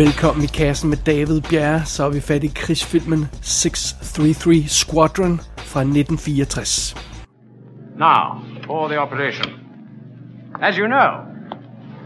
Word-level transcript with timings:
Velkommen 0.00 0.44
i 0.44 0.46
kassen 0.46 0.90
med 0.90 0.98
David 1.06 1.40
Bjerre, 1.50 1.84
så 1.84 2.04
er 2.04 2.10
vi 2.16 2.20
fat 2.20 2.44
i 2.44 2.50
krigsfilmen 2.60 3.22
633 3.42 4.68
Squadron 4.80 5.36
fra 5.70 5.80
1964. 5.80 6.96
Now, 7.96 8.22
for 8.66 8.88
the 8.88 8.98
operation. 9.06 9.48
As 10.68 10.78
you 10.78 10.86
know, 10.86 11.10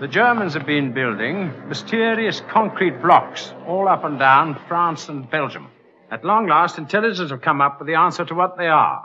the 0.00 0.08
Germans 0.18 0.54
have 0.54 0.66
been 0.66 0.94
building 0.94 1.52
mysterious 1.68 2.44
concrete 2.56 2.96
blocks 3.02 3.54
all 3.68 3.86
up 3.94 4.04
and 4.04 4.18
down 4.18 4.56
France 4.68 5.12
and 5.12 5.30
Belgium. 5.30 5.66
At 6.10 6.24
long 6.24 6.48
last, 6.48 6.78
intelligence 6.78 7.30
have 7.30 7.42
come 7.48 7.60
up 7.66 7.74
with 7.78 7.86
the 7.86 7.98
answer 8.06 8.24
to 8.24 8.34
what 8.34 8.56
they 8.56 8.68
are. 8.68 9.00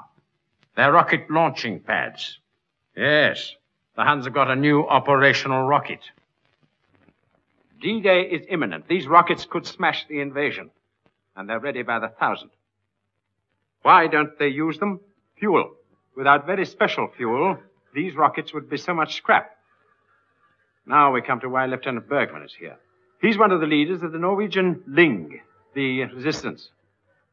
They're 0.76 0.96
rocket 1.00 1.30
launching 1.30 1.80
pads. 1.80 2.40
Yes, 2.98 3.56
the 3.96 4.04
Huns 4.04 4.26
have 4.26 4.34
got 4.34 4.50
a 4.50 4.56
new 4.56 4.88
operational 4.88 5.68
rocket. 5.68 6.02
D-Day 7.82 8.24
is 8.24 8.46
imminent. 8.50 8.88
These 8.88 9.08
rockets 9.08 9.46
could 9.46 9.66
smash 9.66 10.06
the 10.08 10.20
invasion. 10.20 10.72
And 11.36 11.50
they're 11.50 11.60
ready 11.60 11.84
by 11.84 12.00
the 12.00 12.10
thousand. 12.10 12.50
Why 13.82 14.08
don't 14.08 14.38
they 14.38 14.50
use 14.50 14.78
them? 14.80 15.00
Fuel. 15.40 15.72
Without 16.16 16.46
very 16.46 16.66
special 16.66 17.08
fuel, 17.16 17.58
these 17.94 18.16
rockets 18.16 18.54
would 18.54 18.70
be 18.70 18.78
so 18.78 18.94
much 18.94 19.16
scrap. 19.16 19.56
Now 20.86 21.14
we 21.14 21.22
come 21.22 21.40
to 21.42 21.50
why 21.50 21.66
Lieutenant 21.66 22.10
Bergman 22.10 22.44
is 22.44 22.54
here. 22.60 22.78
He's 23.22 23.38
one 23.38 23.52
of 23.52 23.62
the 23.62 23.68
leaders 23.68 24.04
of 24.04 24.12
the 24.12 24.18
Norwegian 24.18 24.84
Ling, 24.88 25.40
the 25.74 26.06
resistance. 26.06 26.70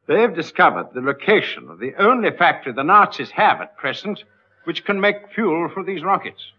They've 0.07 0.33
discovered 0.33 0.89
the 0.93 1.01
location 1.01 1.69
of 1.69 1.79
the 1.79 1.93
only 1.97 2.31
factory 2.31 2.71
the 2.71 2.83
Nazis 2.83 3.31
have 3.31 3.59
at 3.59 3.77
present 3.77 4.23
which 4.63 4.85
can 4.85 5.01
make 5.01 5.33
fuel 5.33 5.69
for 5.73 5.83
these 5.83 6.03
rockets. 6.03 6.51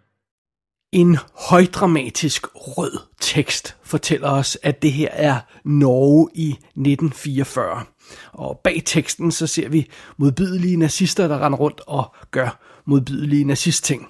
En 0.92 1.18
højdramatisk 1.34 2.46
rød 2.54 2.98
tekst 3.20 3.76
fortæller 3.82 4.30
os, 4.30 4.58
at 4.62 4.82
det 4.82 4.92
her 4.92 5.08
er 5.12 5.40
Norge 5.64 6.28
i 6.34 6.50
1944. 6.50 7.84
Og 8.32 8.60
bag 8.64 8.82
teksten 8.86 9.32
så 9.32 9.46
ser 9.46 9.68
vi 9.68 9.90
modbydelige 10.16 10.76
nazister, 10.76 11.28
der 11.28 11.44
render 11.44 11.58
rundt 11.58 11.80
og 11.86 12.14
gør 12.30 12.60
modbydelige 12.86 13.44
nazistting. 13.44 14.06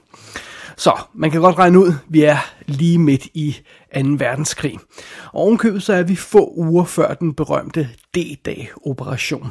Så 0.77 0.99
man 1.15 1.31
kan 1.31 1.41
godt 1.41 1.59
regne 1.59 1.79
ud, 1.79 1.89
at 1.89 1.95
vi 2.09 2.23
er 2.23 2.39
lige 2.67 2.99
midt 2.99 3.27
i 3.35 3.57
2. 3.95 4.01
verdenskrig. 4.19 4.79
Og 5.33 5.41
ovenkøbet 5.41 5.83
så 5.83 5.93
er 5.93 6.03
vi 6.03 6.17
få 6.17 6.53
uger 6.57 6.85
før 6.85 7.15
den 7.15 7.35
berømte 7.35 7.89
D-dag-operation. 8.15 9.47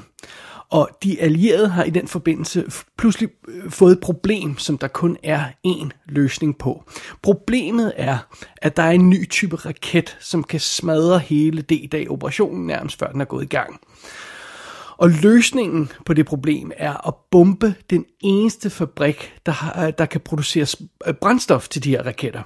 Og 0.70 0.90
de 1.04 1.22
allierede 1.22 1.70
har 1.70 1.84
i 1.84 1.90
den 1.90 2.08
forbindelse 2.08 2.66
pludselig 2.98 3.30
øh, 3.48 3.72
fået 3.72 3.92
et 3.92 4.00
problem, 4.00 4.58
som 4.58 4.78
der 4.78 4.88
kun 4.88 5.18
er 5.24 5.46
én 5.68 5.90
løsning 6.06 6.58
på. 6.58 6.84
Problemet 7.22 7.94
er, 7.96 8.18
at 8.58 8.78
der 8.78 8.84
er 8.84 8.92
en 8.92 9.10
ny 9.10 9.30
type 9.30 9.56
raket, 9.56 10.18
som 10.20 10.44
kan 10.44 10.60
smadre 10.60 11.20
hele 11.20 11.62
D-dag-operationen 11.62 12.68
nærmest 12.68 13.00
før 13.00 13.12
den 13.12 13.22
er 13.22 13.26
gået 13.26 13.44
i 13.44 13.48
gang. 13.48 13.80
Og 14.98 15.10
løsningen 15.10 15.92
på 16.06 16.14
det 16.14 16.26
problem 16.26 16.72
er 16.78 17.08
at 17.08 17.14
bombe 17.32 17.76
den 17.90 18.06
eneste 18.20 18.70
fabrik, 18.70 19.34
der, 19.46 19.52
har, 19.52 19.86
øh, 19.86 19.94
der 19.98 20.06
kan 20.06 20.22
producere 20.22 20.68
øh, 21.08 21.14
brændstof 21.14 21.68
til 21.68 21.84
de 21.84 21.90
her 21.90 22.06
raketter. 22.06 22.44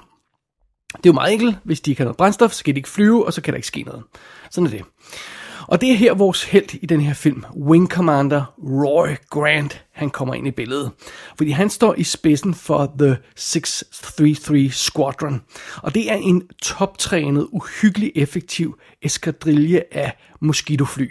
Det 0.98 1.06
er 1.06 1.10
jo 1.10 1.14
meget 1.14 1.34
enkelt. 1.34 1.58
Hvis 1.64 1.82
de 1.82 1.92
ikke 1.92 2.00
har 2.00 2.06
noget 2.06 2.18
brændstof, 2.18 2.52
så 2.52 2.64
kan 2.64 2.76
de 2.76 2.80
ikke 2.80 2.90
flyve, 2.90 3.26
og 3.26 3.34
så 3.34 3.42
kan 3.42 3.54
der 3.54 3.56
ikke 3.56 3.68
ske 3.68 3.84
noget. 3.84 4.04
Sådan 4.50 4.68
er 4.68 4.72
det. 4.72 4.84
Og 5.72 5.82
det 5.82 5.92
er 5.92 5.96
her 5.96 6.14
vores 6.14 6.44
held 6.44 6.74
i 6.82 6.86
den 6.86 7.02
her 7.02 7.14
film, 7.14 7.44
Wing 7.56 7.88
Commander 7.88 8.54
Roy 8.58 9.08
Grant, 9.30 9.86
han 9.94 10.10
kommer 10.10 10.34
ind 10.34 10.48
i 10.48 10.52
billedet. 10.52 10.92
Fordi 11.38 11.52
han 11.52 11.70
står 11.70 11.96
i 11.98 12.04
spidsen 12.04 12.54
for 12.54 12.94
The 13.00 13.18
633 13.36 14.72
Squadron. 14.72 15.42
Og 15.84 15.96
det 15.96 16.12
er 16.12 16.16
en 16.16 16.44
toptrænet, 16.62 17.48
uhyggelig 17.52 18.12
effektiv 18.16 18.78
eskadrille 19.02 19.84
af 19.92 20.18
moskitofly. 20.40 21.08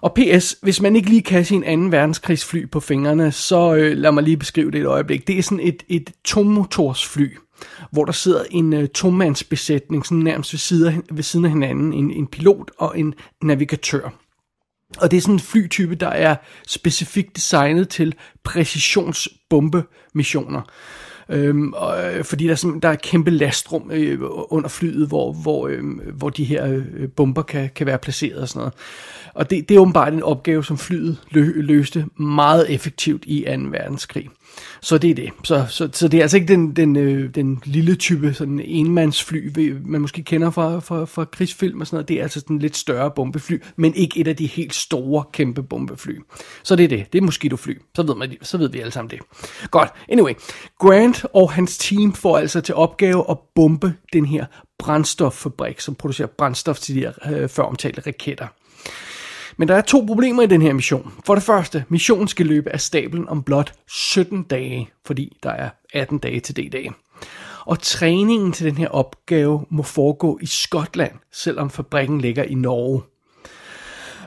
Og 0.00 0.14
PS, 0.14 0.56
hvis 0.62 0.80
man 0.80 0.96
ikke 0.96 1.08
lige 1.08 1.22
kan 1.22 1.44
sin 1.44 1.64
anden 1.64 1.92
verdenskrigsfly 1.92 2.70
på 2.70 2.80
fingrene, 2.80 3.32
så 3.32 3.74
øh, 3.74 3.96
lad 3.96 4.12
mig 4.12 4.22
lige 4.22 4.36
beskrive 4.36 4.70
det 4.70 4.80
et 4.80 4.86
øjeblik. 4.86 5.26
Det 5.26 5.38
er 5.38 5.42
sådan 5.42 5.66
et, 5.66 5.82
et 5.88 6.10
tommotorsfly 6.24 7.36
hvor 7.90 8.04
der 8.04 8.12
sidder 8.12 8.44
en 8.50 8.72
øh, 8.72 8.88
tomandsbesætning 8.88 10.06
sådan 10.06 10.18
nærmest 10.18 10.52
ved, 10.52 10.58
siden, 10.58 11.02
ved 11.12 11.22
siden 11.22 11.44
af 11.44 11.50
hinanden, 11.50 11.92
en, 11.92 12.10
en 12.10 12.26
pilot 12.26 12.70
og 12.78 12.98
en 12.98 13.14
navigatør. 13.42 14.10
Og 15.00 15.10
det 15.10 15.16
er 15.16 15.20
sådan 15.20 15.34
en 15.34 15.40
flytype, 15.40 15.94
der 15.94 16.08
er 16.08 16.36
specifikt 16.66 17.36
designet 17.36 17.88
til 17.88 18.14
præcisionsbombemissioner. 18.44 20.62
Øhm, 21.30 21.72
og, 21.72 22.14
øh, 22.14 22.24
fordi 22.24 22.44
der 22.44 22.50
er, 22.50 22.54
sådan, 22.54 22.80
der 22.80 22.88
er 22.88 22.94
kæmpe 22.94 23.30
lastrum 23.30 23.90
øh, 23.90 24.18
under 24.50 24.68
flyet, 24.68 25.08
hvor, 25.08 25.32
hvor, 25.32 25.68
øh, 25.68 25.84
hvor 26.14 26.30
de 26.30 26.44
her 26.44 26.66
øh, 26.66 27.08
bomber 27.16 27.42
kan, 27.42 27.70
kan 27.74 27.86
være 27.86 27.98
placeret 27.98 28.38
og 28.38 28.48
sådan 28.48 28.60
noget. 28.60 28.74
Og 29.34 29.50
det, 29.50 29.68
det 29.68 29.74
er 29.74 29.80
åbenbart 29.80 30.12
en 30.12 30.22
opgave, 30.22 30.64
som 30.64 30.78
flyet 30.78 31.16
lø, 31.30 31.52
løste 31.56 32.06
meget 32.16 32.74
effektivt 32.74 33.24
i 33.26 33.44
2. 33.56 33.62
verdenskrig. 33.70 34.28
Så 34.80 34.98
det 34.98 35.10
er 35.10 35.14
det. 35.14 35.30
Så, 35.44 35.66
så, 35.68 35.88
så 35.92 36.08
det 36.08 36.18
er 36.18 36.22
altså 36.22 36.36
ikke 36.36 36.52
den, 36.52 36.76
den, 36.76 36.96
øh, 36.96 37.34
den 37.34 37.62
lille 37.64 37.94
type 37.94 38.34
sådan 38.34 38.60
enmandsfly, 38.60 39.72
man 39.84 40.00
måske 40.00 40.22
kender 40.22 40.50
fra, 40.50 40.80
fra, 40.80 41.04
fra 41.04 41.24
krigsfilm 41.24 41.80
og 41.80 41.86
sådan 41.86 41.96
noget. 41.96 42.08
Det 42.08 42.18
er 42.18 42.22
altså 42.22 42.40
sådan 42.40 42.58
lidt 42.58 42.76
større 42.76 43.10
bombefly, 43.10 43.62
men 43.76 43.94
ikke 43.94 44.20
et 44.20 44.28
af 44.28 44.36
de 44.36 44.46
helt 44.46 44.74
store, 44.74 45.24
kæmpe 45.32 45.62
bombefly. 45.62 46.12
Så 46.62 46.76
det 46.76 46.84
er 46.84 46.88
det. 46.88 47.12
Det 47.12 47.18
er 47.18 47.22
Mosquito-fly. 47.22 47.74
Så 47.94 48.02
ved, 48.02 48.14
man, 48.14 48.36
så 48.42 48.58
ved 48.58 48.70
vi 48.70 48.80
alle 48.80 48.92
sammen 48.92 49.10
det. 49.10 49.18
Godt. 49.70 49.88
Anyway. 50.08 50.32
Grant 50.78 51.17
og 51.24 51.52
hans 51.52 51.78
team 51.78 52.12
får 52.12 52.38
altså 52.38 52.60
til 52.60 52.74
opgave 52.74 53.30
at 53.30 53.38
bombe 53.54 53.94
den 54.12 54.26
her 54.26 54.46
brændstoffabrik, 54.78 55.80
som 55.80 55.94
producerer 55.94 56.28
brændstof 56.28 56.78
til 56.78 56.94
de 56.94 57.00
her 57.00 57.12
øh, 57.30 57.48
føromtalte 57.48 58.02
raketter. 58.06 58.46
Men 59.56 59.68
der 59.68 59.74
er 59.74 59.80
to 59.80 60.04
problemer 60.06 60.42
i 60.42 60.46
den 60.46 60.62
her 60.62 60.72
mission. 60.72 61.12
For 61.26 61.34
det 61.34 61.44
første, 61.44 61.84
missionen 61.88 62.28
skal 62.28 62.46
løbe 62.46 62.70
af 62.70 62.80
stablen 62.80 63.28
om 63.28 63.42
blot 63.42 63.72
17 63.88 64.42
dage, 64.42 64.90
fordi 65.06 65.36
der 65.42 65.50
er 65.50 65.70
18 65.94 66.18
dage 66.18 66.40
til 66.40 66.56
D-dag. 66.56 66.92
Og 67.66 67.80
træningen 67.82 68.52
til 68.52 68.66
den 68.66 68.76
her 68.76 68.88
opgave 68.88 69.64
må 69.70 69.82
foregå 69.82 70.38
i 70.42 70.46
Skotland, 70.46 71.12
selvom 71.32 71.70
fabrikken 71.70 72.20
ligger 72.20 72.42
i 72.42 72.54
Norge. 72.54 73.02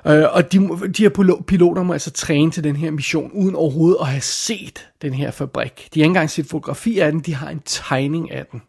Øh, 0.08 0.24
og 0.32 0.52
de, 0.52 0.70
de 0.98 1.04
her 1.04 1.40
piloter 1.48 1.84
må 1.84 1.94
altså 1.94 2.12
træne 2.12 2.52
til 2.52 2.64
den 2.64 2.76
her 2.76 2.92
mission, 2.92 3.32
uden 3.34 3.56
overhovedet 3.56 3.98
at 4.02 4.08
have 4.08 4.22
set 4.22 4.90
den 5.02 5.14
her 5.14 5.32
fabrik. 5.32 5.88
De 5.94 6.00
har 6.00 6.04
ikke 6.04 6.06
engang 6.06 6.30
set 6.30 6.46
fotografi 6.46 7.00
af 7.00 7.12
den, 7.12 7.22
de 7.22 7.36
har 7.36 7.50
en 7.50 7.62
tegning 7.66 8.32
af 8.32 8.46
den. 8.52 8.62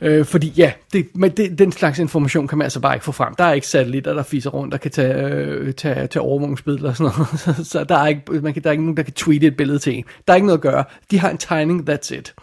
Øh, 0.00 0.24
fordi 0.24 0.52
ja, 0.56 0.72
det, 0.92 1.06
men 1.14 1.30
det, 1.30 1.58
den 1.58 1.72
slags 1.72 1.98
information 1.98 2.48
kan 2.48 2.58
man 2.58 2.64
altså 2.64 2.80
bare 2.80 2.94
ikke 2.94 3.04
få 3.04 3.12
frem. 3.12 3.34
Der 3.34 3.44
er 3.44 3.52
ikke 3.52 3.66
satellitter, 3.66 4.14
der 4.14 4.22
fiser 4.22 4.50
rundt, 4.50 4.72
der 4.72 4.78
kan 4.78 4.90
tage, 4.90 5.24
øh, 5.24 5.74
tage, 5.74 6.06
tage 6.06 6.22
overvågningsbilleder 6.22 6.88
og 6.88 6.96
sådan 6.96 7.12
noget. 7.16 7.40
Så, 7.64 7.70
så 7.70 7.84
der, 7.84 7.96
er 7.96 8.06
ikke, 8.06 8.22
man 8.40 8.54
kan, 8.54 8.62
der 8.62 8.68
er 8.68 8.72
ikke 8.72 8.84
nogen, 8.84 8.96
der 8.96 9.02
kan 9.02 9.12
tweete 9.12 9.46
et 9.46 9.56
billede 9.56 9.78
til 9.78 9.94
en. 9.94 10.04
Der 10.26 10.32
er 10.32 10.34
ikke 10.34 10.46
noget 10.46 10.58
at 10.58 10.62
gøre. 10.62 10.84
De 11.10 11.18
har 11.18 11.30
en 11.30 11.38
tegning, 11.38 11.90
that's 11.90 12.14
it. 12.14 12.34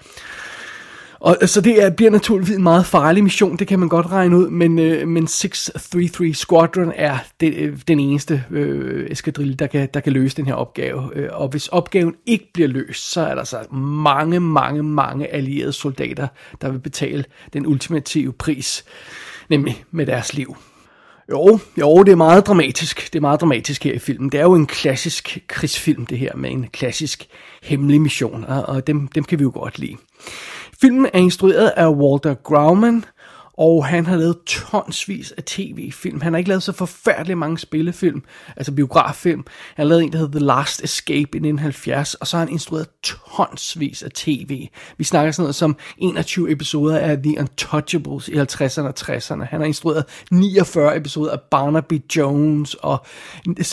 Og 1.24 1.38
så 1.46 1.62
det 1.62 1.84
er, 1.84 1.90
bliver 1.90 2.12
naturligvis 2.12 2.56
en 2.56 2.64
meget 2.64 2.86
farlig 2.86 3.24
mission, 3.24 3.58
det 3.58 3.68
kan 3.68 3.80
man 3.80 3.90
godt 3.90 4.12
regne 4.12 4.38
ud, 4.38 4.50
men, 4.50 4.80
øh, 4.80 5.08
men 5.08 5.28
633 5.28 6.34
Squadron 6.34 6.92
er 6.96 7.18
det, 7.40 7.54
øh, 7.54 7.78
den 7.88 8.00
eneste 8.00 8.44
øh, 8.52 9.08
eskadrille, 9.12 9.54
der 9.54 9.68
kan, 9.68 9.90
der 9.94 10.00
kan 10.00 10.14
løse 10.14 10.38
den 10.38 10.46
her 10.46 10.54
opgave. 10.54 11.10
Øh, 11.16 11.30
og 11.32 11.48
hvis 11.48 11.68
opgaven 11.68 12.16
ikke 12.26 12.50
bliver 12.54 12.68
løst, 12.68 13.12
så 13.12 13.22
er 13.22 13.36
der 13.36 13.44
så 13.44 13.58
mange, 13.78 14.40
mange, 14.40 14.84
mange 14.84 15.28
allierede 15.28 15.74
soldater, 15.74 16.28
der 16.62 16.72
vil 16.72 16.80
betale 16.80 17.26
den 17.54 17.68
ultimative 17.68 18.34
pris, 18.34 18.86
nemlig 19.50 19.84
med 19.92 20.06
deres 20.06 20.34
liv. 20.34 20.58
Jo, 21.32 21.60
jo, 21.78 22.04
det 22.04 22.12
er 22.12 22.16
meget 22.16 22.48
dramatisk. 22.48 23.14
Det 23.14 23.20
er 23.20 23.22
meget 23.22 23.42
dramatisk 23.42 23.84
her 23.84 23.94
i 23.94 24.00
filmen. 24.00 24.30
Det 24.30 24.40
er 24.40 24.44
jo 24.44 24.54
en 24.54 24.66
klassisk 24.66 25.38
krigsfilm, 25.48 26.06
det 26.06 26.18
her, 26.18 26.36
med 26.36 26.52
en 26.52 26.68
klassisk 26.74 27.28
hemmelig 27.64 28.02
mission, 28.02 28.46
og 28.48 28.88
dem, 28.88 29.08
dem 29.08 29.24
kan 29.24 29.40
vi 29.40 29.44
jo 29.44 29.52
godt 29.54 29.80
lide. 29.80 29.98
Filmen 30.84 31.06
er 31.14 31.20
instrueret 31.20 31.70
af 31.70 31.90
Walter 31.90 32.34
Grauman, 32.34 33.06
og 33.58 33.86
han 33.86 34.06
har 34.06 34.16
lavet 34.16 34.38
tonsvis 34.46 35.32
af 35.32 35.44
tv-film. 35.44 36.22
Han 36.22 36.34
har 36.34 36.38
ikke 36.38 36.48
lavet 36.48 36.64
så 36.64 36.72
forfærdeligt 36.72 37.38
mange 37.38 37.60
spillefilm, 37.60 38.24
altså 38.56 38.72
biograffilm. 38.72 39.46
Han 39.76 39.86
har 39.86 39.90
lavet 39.90 40.04
en, 40.04 40.12
der 40.12 40.18
hedder 40.18 40.40
The 40.40 40.46
Last 40.46 40.84
Escape 40.84 41.18
i 41.18 41.22
1970, 41.22 42.14
og 42.14 42.28
så 42.28 42.38
har 42.38 42.46
han 42.46 42.54
instrueret 42.54 42.88
tonsvis 43.04 44.04
af 44.04 44.12
tv. 44.12 44.68
Vi 44.98 45.04
snakker 45.04 45.32
sådan 45.32 45.44
noget 45.44 45.56
som 45.56 45.78
21 45.98 46.52
episoder 46.52 46.98
af 46.98 47.18
The 47.18 47.40
Untouchables 47.40 48.28
i 48.28 48.34
50'erne 48.34 48.82
og 48.82 48.94
60'erne. 49.00 49.44
Han 49.44 49.60
har 49.60 49.68
instrueret 49.68 50.06
49 50.32 50.98
episoder 50.98 51.32
af 51.32 51.40
Barnaby 51.52 52.02
Jones 52.16 52.74
og 52.74 53.06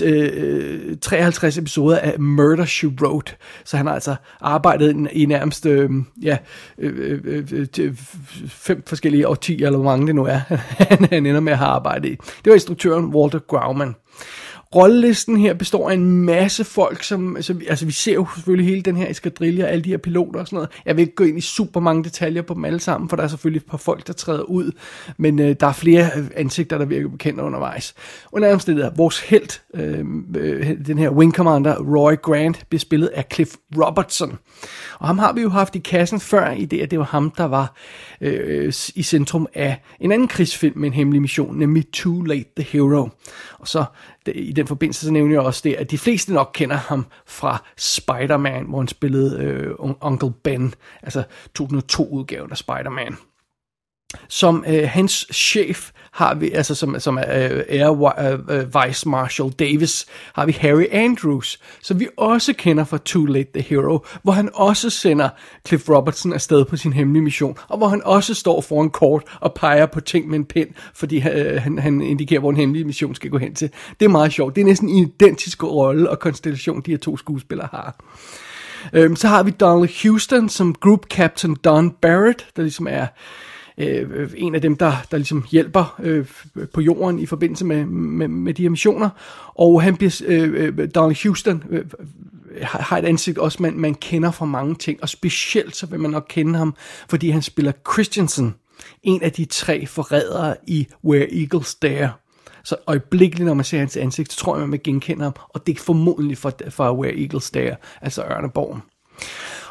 øh, 0.02 0.96
53 1.00 1.58
episoder 1.58 1.98
af 1.98 2.18
Murder, 2.18 2.64
She 2.64 2.88
Wrote. 2.88 3.32
Så 3.64 3.76
han 3.76 3.86
har 3.86 3.94
altså 3.94 4.14
arbejdet 4.40 5.08
i 5.12 5.26
nærmest 5.26 5.66
øhm, 5.66 5.98
øh, 5.98 6.24
ja, 6.24 6.36
øh, 6.78 7.20
øh, 7.24 7.66
øh, 7.78 7.96
fem 8.48 8.82
forskellige 8.86 9.28
årtier 9.28 9.69
eller 9.70 9.78
hvor 9.78 9.90
mange 9.90 10.06
det 10.06 10.14
nu 10.14 10.24
er, 10.26 10.40
han 11.10 11.24
ender 11.26 11.40
med 11.40 11.52
at 11.52 11.58
have 11.58 11.70
arbejdet 11.70 12.08
i. 12.08 12.16
Det 12.44 12.46
var 12.46 12.54
instruktøren 12.54 13.04
Walter 13.04 13.38
Grauman. 13.38 13.94
Rollelisten 14.74 15.36
her 15.36 15.54
består 15.54 15.90
af 15.90 15.94
en 15.94 16.24
masse 16.24 16.64
folk, 16.64 17.02
som, 17.02 17.36
altså, 17.36 17.54
altså 17.68 17.86
vi 17.86 17.92
ser 17.92 18.14
jo 18.14 18.26
selvfølgelig 18.34 18.68
hele 18.68 18.82
den 18.82 18.96
her 18.96 19.10
eskadrille 19.10 19.64
og 19.64 19.70
alle 19.70 19.84
de 19.84 19.90
her 19.90 19.96
piloter 19.96 20.40
og 20.40 20.46
sådan 20.46 20.56
noget. 20.56 20.70
Jeg 20.86 20.96
vil 20.96 21.02
ikke 21.02 21.14
gå 21.14 21.24
ind 21.24 21.38
i 21.38 21.40
super 21.40 21.80
mange 21.80 22.04
detaljer 22.04 22.42
på 22.42 22.54
dem 22.54 22.64
alle 22.64 22.80
sammen, 22.80 23.08
for 23.08 23.16
der 23.16 23.22
er 23.22 23.28
selvfølgelig 23.28 23.60
et 23.60 23.66
par 23.70 23.76
folk, 23.76 24.06
der 24.06 24.12
træder 24.12 24.42
ud, 24.42 24.72
men 25.16 25.38
øh, 25.38 25.56
der 25.60 25.66
er 25.66 25.72
flere 25.72 26.10
øh, 26.16 26.24
ansigter, 26.36 26.78
der 26.78 26.84
virker 26.84 27.08
bekendte 27.08 27.42
undervejs. 27.42 27.94
Under 28.32 28.52
omstændigheder, 28.52 28.94
vores 28.96 29.20
held, 29.20 29.60
øh, 29.74 30.04
øh, 30.36 30.86
den 30.86 30.98
her 30.98 31.10
wing 31.10 31.34
commander, 31.34 31.76
Roy 31.76 32.14
Grant, 32.22 32.66
bliver 32.68 32.80
spillet 32.80 33.06
af 33.08 33.24
Cliff 33.32 33.50
Robertson. 33.76 34.38
Og 34.98 35.06
ham 35.06 35.18
har 35.18 35.32
vi 35.32 35.40
jo 35.40 35.48
haft 35.48 35.76
i 35.76 35.78
kassen 35.78 36.20
før, 36.20 36.50
i 36.50 36.64
det, 36.64 36.80
at 36.80 36.90
det 36.90 36.98
var 36.98 37.04
ham, 37.04 37.30
der 37.30 37.44
var 37.44 37.74
øh, 38.20 38.72
i 38.94 39.02
centrum 39.02 39.46
af 39.54 39.82
en 40.00 40.12
anden 40.12 40.28
krigsfilm 40.28 40.78
med 40.78 40.86
en 40.86 40.92
hemmelig 40.92 41.22
mission, 41.22 41.58
nemlig 41.58 41.84
Too 41.92 42.22
Late 42.22 42.50
the 42.56 42.66
Hero. 42.72 43.08
Og 43.58 43.68
så 43.68 43.84
i 44.28 44.52
den 44.52 44.66
forbindelse, 44.66 45.06
så 45.06 45.12
nævner 45.12 45.34
jeg 45.34 45.40
også 45.40 45.60
det, 45.64 45.74
at 45.74 45.90
de 45.90 45.98
fleste 45.98 46.32
nok 46.32 46.50
kender 46.54 46.76
ham 46.76 47.06
fra 47.26 47.64
Spider-Man, 47.76 48.64
hvor 48.64 48.78
han 48.78 48.88
spillede 48.88 49.42
øh, 49.42 49.74
Uncle 49.78 50.32
Ben, 50.44 50.74
altså 51.02 51.22
2002-udgaven 51.60 52.50
af 52.50 52.56
Spider-Man. 52.56 53.16
Som 54.28 54.64
øh, 54.68 54.88
hans 54.88 55.26
chef 55.32 55.90
har 56.12 56.34
vi, 56.34 56.50
altså 56.50 56.74
som, 56.74 57.00
som 57.00 57.18
er 57.22 57.54
uh, 57.54 57.60
Air 57.68 57.90
uh, 57.90 58.86
Vice 58.86 59.08
Marshal 59.08 59.50
Davis, 59.50 60.06
har 60.34 60.46
vi 60.46 60.52
Harry 60.52 60.86
Andrews, 60.92 61.58
som 61.82 62.00
vi 62.00 62.08
også 62.16 62.52
kender 62.52 62.84
fra 62.84 62.98
Too 63.04 63.24
Late 63.24 63.48
the 63.54 63.62
Hero, 63.62 64.04
hvor 64.22 64.32
han 64.32 64.50
også 64.54 64.90
sender 64.90 65.28
Cliff 65.66 65.88
Robertson 65.88 66.32
afsted 66.32 66.64
på 66.64 66.76
sin 66.76 66.92
hemmelige 66.92 67.22
mission, 67.22 67.56
og 67.68 67.78
hvor 67.78 67.88
han 67.88 68.02
også 68.04 68.34
står 68.34 68.60
foran 68.60 68.90
kort 68.90 69.22
og 69.40 69.54
peger 69.54 69.86
på 69.86 70.00
ting 70.00 70.28
med 70.28 70.38
en 70.38 70.44
pind, 70.44 70.68
fordi 70.94 71.16
uh, 71.16 71.62
han, 71.62 71.78
han 71.78 72.00
indikerer, 72.00 72.40
hvor 72.40 72.50
en 72.50 72.56
hemmelig 72.56 72.86
mission 72.86 73.14
skal 73.14 73.30
gå 73.30 73.38
hen 73.38 73.54
til. 73.54 73.70
Det 74.00 74.04
er 74.06 74.10
meget 74.10 74.32
sjovt. 74.32 74.56
Det 74.56 74.60
er 74.60 74.66
næsten 74.66 74.88
en 74.88 75.12
identisk 75.20 75.62
rolle 75.62 76.10
og 76.10 76.18
konstellation, 76.18 76.80
de 76.80 76.90
her 76.90 76.98
to 76.98 77.16
skuespillere 77.16 77.68
har. 77.70 77.94
Um, 78.98 79.16
så 79.16 79.28
har 79.28 79.42
vi 79.42 79.50
Donald 79.50 80.02
Houston 80.02 80.48
som 80.48 80.74
Group 80.74 81.06
Captain 81.06 81.54
Don 81.54 81.90
Barrett, 81.90 82.46
der 82.56 82.62
ligesom 82.62 82.86
er 82.90 83.06
øh, 83.78 84.30
en 84.36 84.54
af 84.54 84.62
dem, 84.62 84.76
der, 84.76 84.92
der 85.10 85.16
ligesom 85.16 85.44
hjælper 85.50 86.00
øh, 86.02 86.26
på 86.74 86.80
jorden 86.80 87.18
i 87.18 87.26
forbindelse 87.26 87.64
med, 87.64 87.84
med, 87.86 88.28
med 88.28 88.54
de 88.54 88.62
her 88.62 88.70
missioner. 88.70 89.10
Og 89.54 89.82
han 89.82 89.96
bliver, 89.96 90.22
øh, 90.26 90.88
Donald 90.94 91.22
Houston 91.22 91.64
øh, 91.70 91.84
har 92.62 92.98
et 92.98 93.04
ansigt 93.04 93.38
også, 93.38 93.62
man, 93.62 93.74
man 93.76 93.94
kender 93.94 94.30
fra 94.30 94.46
mange 94.46 94.74
ting, 94.74 95.02
og 95.02 95.08
specielt 95.08 95.76
så 95.76 95.86
vil 95.86 96.00
man 96.00 96.10
nok 96.10 96.26
kende 96.28 96.58
ham, 96.58 96.74
fordi 97.08 97.30
han 97.30 97.42
spiller 97.42 97.72
Christensen, 97.92 98.54
en 99.02 99.22
af 99.22 99.32
de 99.32 99.44
tre 99.44 99.86
forrædere 99.86 100.56
i 100.66 100.86
Where 101.04 101.40
Eagles 101.40 101.74
Dare. 101.74 102.12
Så 102.64 102.76
øjeblikkeligt, 102.86 103.46
når 103.46 103.54
man 103.54 103.64
ser 103.64 103.78
hans 103.78 103.96
ansigt, 103.96 104.32
så 104.32 104.38
tror 104.38 104.56
jeg, 104.56 104.60
man 104.60 104.72
vil 104.72 104.82
genkende 104.82 105.22
ham, 105.22 105.34
og 105.48 105.66
det 105.66 105.76
er 105.78 105.82
formodentlig 105.82 106.38
fra, 106.38 106.50
fra 106.68 106.94
Where 106.94 107.20
Eagles 107.20 107.50
Dare, 107.50 107.76
altså 108.02 108.22
Ørneborgen. 108.22 108.82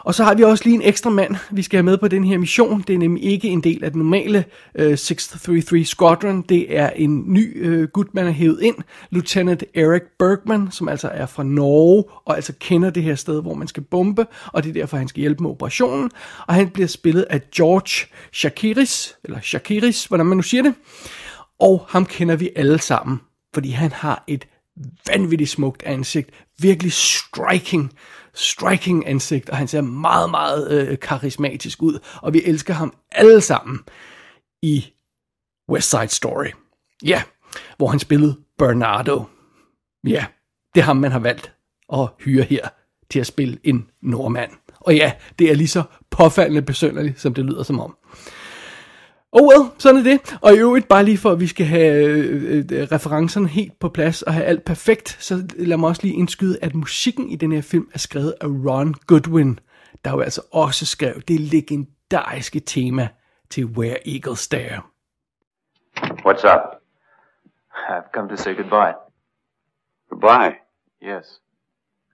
Og 0.04 0.16
så 0.16 0.24
har 0.24 0.34
vi 0.34 0.44
også 0.44 0.64
lige 0.64 0.74
en 0.74 0.82
ekstra 0.82 1.10
mand, 1.10 1.36
vi 1.52 1.62
skal 1.62 1.78
have 1.78 1.84
med 1.84 1.98
på 1.98 2.08
den 2.08 2.24
her 2.24 2.38
mission. 2.38 2.84
Det 2.88 2.94
er 2.94 2.98
nemlig 2.98 3.24
ikke 3.24 3.48
en 3.48 3.62
del 3.64 3.84
af 3.84 3.92
den 3.92 4.02
normale 4.02 4.46
øh, 4.76 4.98
633 4.98 5.86
Squadron. 5.86 6.42
Det 6.42 6.78
er 6.78 6.90
en 6.90 7.24
ny 7.28 7.66
øh, 7.66 7.88
gut, 7.88 8.14
man 8.14 8.26
har 8.26 8.32
hævet 8.32 8.62
ind. 8.62 8.76
Lieutenant 9.10 9.64
Eric 9.76 10.02
Bergman, 10.20 10.72
som 10.72 10.90
altså 10.90 11.08
er 11.08 11.26
fra 11.26 11.44
Norge, 11.44 12.04
og 12.26 12.36
altså 12.36 12.54
kender 12.60 12.90
det 12.90 13.04
her 13.04 13.16
sted, 13.16 13.42
hvor 13.42 13.54
man 13.54 13.68
skal 13.68 13.84
bombe, 13.84 14.26
og 14.46 14.64
det 14.64 14.70
er 14.70 14.74
derfor, 14.74 14.98
han 14.98 15.08
skal 15.08 15.22
hjælpe 15.22 15.44
med 15.44 15.52
operationen. 15.52 16.12
Og 16.48 16.54
han 16.54 16.70
bliver 16.70 16.88
spillet 16.88 17.26
af 17.30 17.42
George 17.56 18.08
Shakiris, 18.34 19.16
eller 19.24 19.40
Shakiris, 19.42 20.06
hvordan 20.06 20.26
man 20.26 20.38
nu 20.38 20.44
siger 20.44 20.64
det. 20.64 20.74
Og 21.60 21.86
ham 21.88 22.06
kender 22.06 22.36
vi 22.36 22.50
alle 22.56 22.80
sammen, 22.80 23.20
fordi 23.54 23.70
han 23.70 23.92
har 23.92 24.24
et 24.28 24.48
vanvittigt 25.08 25.50
smukt 25.50 25.84
ansigt, 25.84 26.30
virkelig 26.60 26.92
striking 26.94 27.92
striking 28.34 29.08
ansigt, 29.08 29.50
og 29.50 29.58
han 29.58 29.68
ser 29.68 29.82
meget, 29.82 30.30
meget 30.30 30.72
øh, 30.72 31.00
karismatisk 31.00 31.82
ud, 31.82 32.00
og 32.22 32.34
vi 32.34 32.42
elsker 32.46 32.74
ham 32.74 32.94
alle 33.12 33.42
sammen 33.42 33.80
i 34.62 34.94
West 35.70 35.90
Side 35.90 36.08
Story. 36.08 36.48
Ja, 37.04 37.24
hvor 37.78 37.88
han 37.88 38.00
spillede 38.00 38.38
Bernardo. 38.58 39.24
Ja, 40.08 40.26
det 40.76 40.82
er 40.82 40.86
ham, 40.86 40.98
man 40.98 41.12
har 41.12 41.20
valgt 41.20 41.54
at 41.94 42.10
hyre 42.20 42.44
her 42.44 42.70
til 43.10 43.20
at 43.20 43.28
spille 43.28 43.60
en 43.64 43.90
nordmand. 44.02 44.52
Og 44.80 44.96
ja, 44.96 45.14
det 45.40 45.52
er 45.52 45.56
lige 45.56 45.68
så 45.68 45.84
påfaldende 46.10 46.62
besønderligt, 46.62 47.20
som 47.20 47.34
det 47.34 47.46
lyder 47.46 47.64
som 47.64 47.80
om. 47.80 47.98
Oh 49.32 49.48
well, 49.48 49.80
sådan 49.80 50.00
er 50.00 50.04
det. 50.04 50.40
Og 50.42 50.54
i 50.54 50.60
øvrigt, 50.60 50.88
bare 50.88 51.04
lige 51.04 51.18
for 51.18 51.30
at 51.30 51.40
vi 51.40 51.48
skal 51.48 51.66
have 51.66 52.06
øh, 52.06 52.66
øh, 52.72 52.88
referencerne 52.92 53.48
helt 53.48 53.80
på 53.80 53.90
plads 53.90 54.22
og 54.22 54.34
have 54.34 54.46
alt 54.46 54.66
perfekt, 54.66 55.10
så 55.10 55.34
lad 55.56 55.78
mig 55.78 55.90
også 55.90 56.02
lige 56.04 56.16
indskyde, 56.16 56.58
at 56.62 56.76
musikken 56.76 57.30
i 57.30 57.36
den 57.36 57.52
her 57.52 57.62
film 57.62 57.90
er 57.94 57.98
skrevet 57.98 58.34
af 58.42 58.48
Ron 58.48 58.94
Goodwin, 58.94 59.60
der 60.06 60.12
jo 60.12 60.20
altså 60.20 60.42
også 60.54 60.86
skrev 60.86 61.14
det 61.28 61.40
legendariske 61.40 62.60
tema 62.60 63.08
til 63.50 63.66
Where 63.66 64.08
Eagles 64.16 64.40
Stare. 64.40 64.82
What's 66.26 66.46
up? 66.56 66.64
I've 67.90 68.12
come 68.14 68.30
to 68.30 68.36
say 68.36 68.56
goodbye. 68.56 68.96
Goodbye? 70.10 70.56
Yes. 71.04 71.42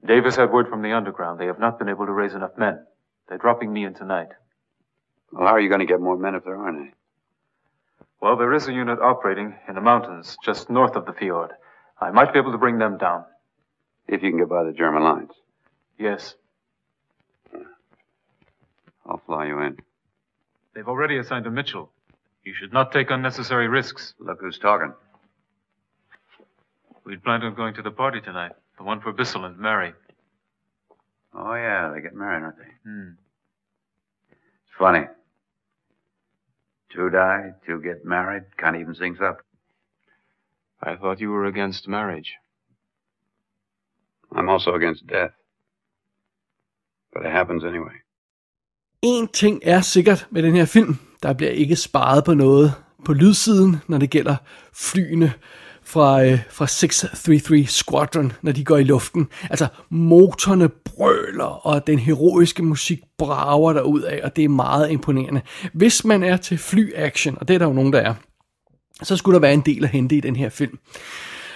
Davis 0.07 0.35
had 0.35 0.49
word 0.49 0.65
from 0.69 0.81
the 0.83 0.97
underground. 0.97 1.39
They 1.39 1.47
have 1.47 1.59
not 1.59 1.73
been 1.79 1.89
able 1.89 2.05
to 2.05 2.13
raise 2.13 2.35
enough 2.35 2.55
men. 2.57 2.75
They're 3.27 3.43
dropping 3.45 3.73
me 3.73 3.85
in 3.87 3.93
tonight. 3.93 4.31
Well, 5.31 5.47
how 5.47 5.55
are 5.55 5.61
you 5.61 5.69
going 5.69 5.87
to 5.87 5.93
get 5.93 5.99
more 6.01 6.17
men 6.17 6.35
if 6.35 6.43
there 6.43 6.57
aren't 6.57 6.79
any? 6.79 6.91
Well, 8.21 8.37
there 8.37 8.53
is 8.53 8.67
a 8.67 8.73
unit 8.73 8.99
operating 8.99 9.55
in 9.67 9.75
the 9.75 9.81
mountains 9.81 10.37
just 10.43 10.69
north 10.69 10.95
of 10.95 11.05
the 11.05 11.13
fjord. 11.13 11.51
I 11.99 12.11
might 12.11 12.33
be 12.33 12.39
able 12.39 12.51
to 12.51 12.57
bring 12.57 12.77
them 12.77 12.97
down. 12.97 13.25
If 14.07 14.21
you 14.23 14.29
can 14.29 14.39
get 14.39 14.49
by 14.49 14.63
the 14.63 14.71
German 14.71 15.03
lines. 15.03 15.31
Yes. 15.97 16.35
I'll 19.05 19.21
fly 19.25 19.47
you 19.47 19.59
in. 19.61 19.77
They've 20.73 20.87
already 20.87 21.17
assigned 21.17 21.45
a 21.47 21.51
Mitchell. 21.51 21.91
You 22.43 22.53
should 22.53 22.73
not 22.73 22.91
take 22.91 23.09
unnecessary 23.09 23.67
risks. 23.67 24.13
Look 24.19 24.39
who's 24.41 24.59
talking. 24.59 24.93
We'd 27.05 27.23
planned 27.23 27.43
on 27.43 27.55
going 27.55 27.75
to 27.75 27.81
the 27.81 27.91
party 27.91 28.19
tonight. 28.21 28.53
The 28.77 28.83
one 28.83 28.99
for 28.99 29.11
Bissell 29.11 29.45
and 29.45 29.57
Mary. 29.57 29.93
Oh, 31.33 31.53
yeah, 31.53 31.91
they 31.93 32.01
get 32.01 32.15
married, 32.15 32.43
aren't 32.43 32.57
they? 32.57 32.89
Hmm. 32.89 33.09
It's 34.31 34.77
funny. 34.77 35.05
Two 36.95 37.09
die, 37.09 37.43
two 37.65 37.81
get 37.81 38.05
married, 38.05 38.43
kind 38.57 38.75
of 38.75 38.81
evens 38.81 38.97
things 38.97 39.19
up. 39.29 39.37
I 40.81 40.95
thought 40.95 41.19
you 41.19 41.31
were 41.31 41.47
against 41.47 41.87
marriage. 41.87 42.29
I'm 44.35 44.49
also 44.49 44.71
against 44.75 45.03
death. 45.07 45.33
But 47.13 47.25
it 47.25 47.31
happens 47.31 47.63
anyway. 47.63 47.95
En 49.01 49.27
ting 49.27 49.61
er 49.63 49.81
sikkert 49.81 50.27
med 50.31 50.43
den 50.43 50.55
her 50.55 50.65
film. 50.65 50.95
Der 51.23 51.33
bliver 51.33 51.51
ikke 51.51 51.75
sparet 51.75 52.23
på 52.25 52.33
noget 52.33 52.73
på 53.05 53.13
lydsiden, 53.13 53.75
når 53.87 53.97
det 53.97 54.09
gælder 54.09 54.35
flyene 54.73 55.33
fra, 55.85 56.23
øh, 56.23 56.39
fra 56.49 56.67
633 56.67 57.67
Squadron, 57.67 58.31
når 58.41 58.51
de 58.51 58.63
går 58.63 58.77
i 58.77 58.83
luften. 58.83 59.27
Altså, 59.49 59.67
motorerne 59.89 60.69
brøler, 60.69 61.67
og 61.67 61.87
den 61.87 61.99
heroiske 61.99 62.63
musik 62.63 62.99
brager 63.17 63.73
derud 63.73 64.01
af, 64.01 64.19
og 64.23 64.35
det 64.35 64.43
er 64.43 64.49
meget 64.49 64.91
imponerende. 64.91 65.41
Hvis 65.73 66.05
man 66.05 66.23
er 66.23 66.37
til 66.37 66.57
fly-action, 66.57 67.37
og 67.41 67.47
det 67.47 67.53
er 67.53 67.57
der 67.57 67.65
jo 67.65 67.73
nogen, 67.73 67.93
der 67.93 67.99
er, 67.99 68.13
så 69.03 69.17
skulle 69.17 69.33
der 69.33 69.41
være 69.41 69.53
en 69.53 69.61
del 69.61 69.83
at 69.83 69.89
hente 69.89 70.15
i 70.15 70.19
den 70.19 70.35
her 70.35 70.49
film. 70.49 70.79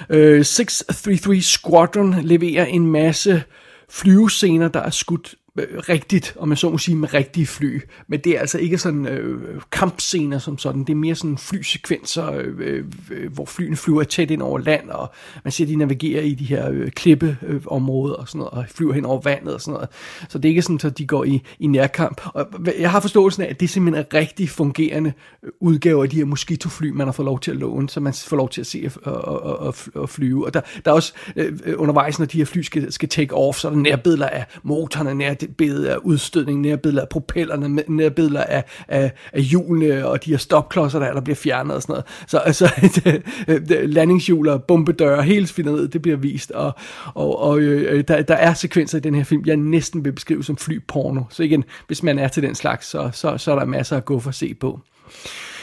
Øh, 0.09 0.45
633 0.45 1.41
Squadron 1.41 2.15
leverer 2.21 2.65
en 2.65 2.88
masse 2.88 3.43
flyvescener, 3.89 4.67
der 4.67 4.79
er 4.79 4.89
skudt 4.89 5.36
Øh, 5.58 5.68
rigtigt, 5.89 6.34
om 6.39 6.48
man 6.48 6.58
så 6.58 6.70
må 6.70 6.77
sige, 6.77 6.96
med 6.96 7.13
rigtige 7.13 7.48
fly. 7.48 7.82
Men 8.08 8.20
det 8.20 8.36
er 8.36 8.39
altså 8.39 8.58
ikke 8.58 8.77
sådan 8.77 9.06
øh, 9.06 9.62
kampscener 9.72 10.39
som 10.39 10.58
sådan. 10.58 10.82
Det 10.82 10.89
er 10.89 10.96
mere 10.96 11.15
sådan 11.15 11.38
flysekvenser, 11.38 12.32
øh, 12.32 12.53
øh, 12.60 12.86
øh 13.12 13.34
hvor 13.34 13.46
flyene 13.46 13.75
flyver 13.75 14.03
tæt 14.03 14.32
ind 14.32 14.41
over 14.41 14.60
land, 14.60 14.89
og 14.89 15.12
man 15.44 15.51
ser, 15.51 15.65
de 15.65 15.75
navigerer 15.75 16.22
i 16.22 16.34
de 16.34 16.46
her 16.46 16.70
øh, 16.72 16.91
klippeområder 16.91 18.15
øh, 18.15 18.22
og 18.22 18.27
sådan 18.27 18.39
noget, 18.39 18.53
og 18.53 18.65
flyver 18.70 18.94
hen 18.94 19.06
over 19.06 19.22
vandet 19.22 19.53
og 19.53 19.62
sådan 19.62 19.74
noget. 19.74 19.89
Så 20.29 20.38
det 20.38 20.46
er 20.46 20.50
ikke 20.50 20.62
sådan, 20.62 20.79
at 20.84 20.98
de 20.98 21.08
går 21.08 21.24
i, 21.24 21.41
i 21.60 21.68
nærkamp. 21.68 22.22
Og 22.34 22.48
jeg 22.79 22.91
har 22.91 23.00
forståelsen 23.00 23.44
af, 23.44 23.48
at 23.50 23.60
det 23.60 23.70
simpelthen 23.70 24.06
er 24.06 24.20
rigtig 24.20 24.50
fungerende 24.50 25.13
udgaver 25.60 26.03
af 26.03 26.10
de 26.10 26.15
her 26.15 26.25
mosquito-fly, 26.25 26.89
man 26.89 27.08
har 27.08 27.12
fået 27.12 27.25
lov 27.25 27.39
til 27.39 27.51
at 27.51 27.58
låne, 27.58 27.89
så 27.89 28.00
man 28.00 28.13
får 28.13 28.38
lov 28.38 28.50
til 28.50 28.62
at 28.62 28.68
se 28.68 28.91
og, 29.03 29.13
og, 29.13 29.60
og, 29.60 29.75
og 29.96 30.10
flyve. 30.10 30.46
Og 30.46 30.53
der, 30.53 30.62
der 30.86 30.91
er 30.91 30.96
også 30.96 31.13
øh, 31.36 31.53
undervejs, 31.77 32.20
når 32.20 32.25
de 32.25 32.38
her 32.38 32.46
fly 32.46 32.62
skal, 32.62 32.91
skal 32.91 33.10
take 33.10 33.34
off, 33.34 33.60
så 33.60 33.68
er 33.68 33.72
der 33.72 33.79
nærbilleder 33.79 34.27
af 34.27 34.46
motorerne, 34.63 35.13
nær 35.13 35.34
billeder 35.48 35.93
af 35.93 35.98
udstødning, 35.98 36.62
nærbilleder 36.62 37.01
af 37.01 37.10
propellerne, 37.10 37.84
nærbilleder 37.88 38.43
af, 38.43 38.63
af, 38.88 39.12
af 39.34 39.41
hjulene 39.41 40.08
og 40.08 40.25
de 40.25 40.29
her 40.31 40.38
stopklodser, 40.38 41.00
der, 41.00 41.13
der 41.13 41.22
bliver 41.22 41.36
fjernet 41.36 41.75
og 41.75 41.81
sådan 41.81 41.93
noget. 41.93 42.05
Så 42.27 42.38
altså, 42.38 42.65
øh, 43.48 43.62
øh, 43.72 43.89
landingshjul 43.89 44.48
og 44.48 44.63
bombedøre, 44.63 45.24
hele 45.24 45.48
svineriet, 45.48 45.93
det 45.93 46.01
bliver 46.01 46.17
vist, 46.17 46.51
og, 46.51 46.72
og, 47.13 47.39
og 47.39 47.60
øh, 47.60 47.98
øh, 47.98 48.03
der, 48.08 48.22
der 48.22 48.36
er 48.36 48.53
sekvenser 48.53 48.98
i 48.98 49.01
den 49.01 49.15
her 49.15 49.24
film, 49.24 49.43
jeg 49.46 49.58
næsten 49.58 50.05
vil 50.05 50.12
beskrive 50.12 50.43
som 50.43 50.58
flyporno. 50.58 51.24
Så 51.29 51.43
igen, 51.43 51.63
hvis 51.88 52.03
man 52.03 52.19
er 52.19 52.27
til 52.27 52.43
den 52.43 52.55
slags, 52.55 52.88
så, 52.88 53.10
så, 53.13 53.38
så 53.38 53.51
er 53.51 53.60
der 53.60 53.65
masser 53.65 53.98
at 53.98 54.05
gå 54.05 54.19
for 54.19 54.29
at 54.29 54.36
se 54.36 54.53
på. 54.53 54.79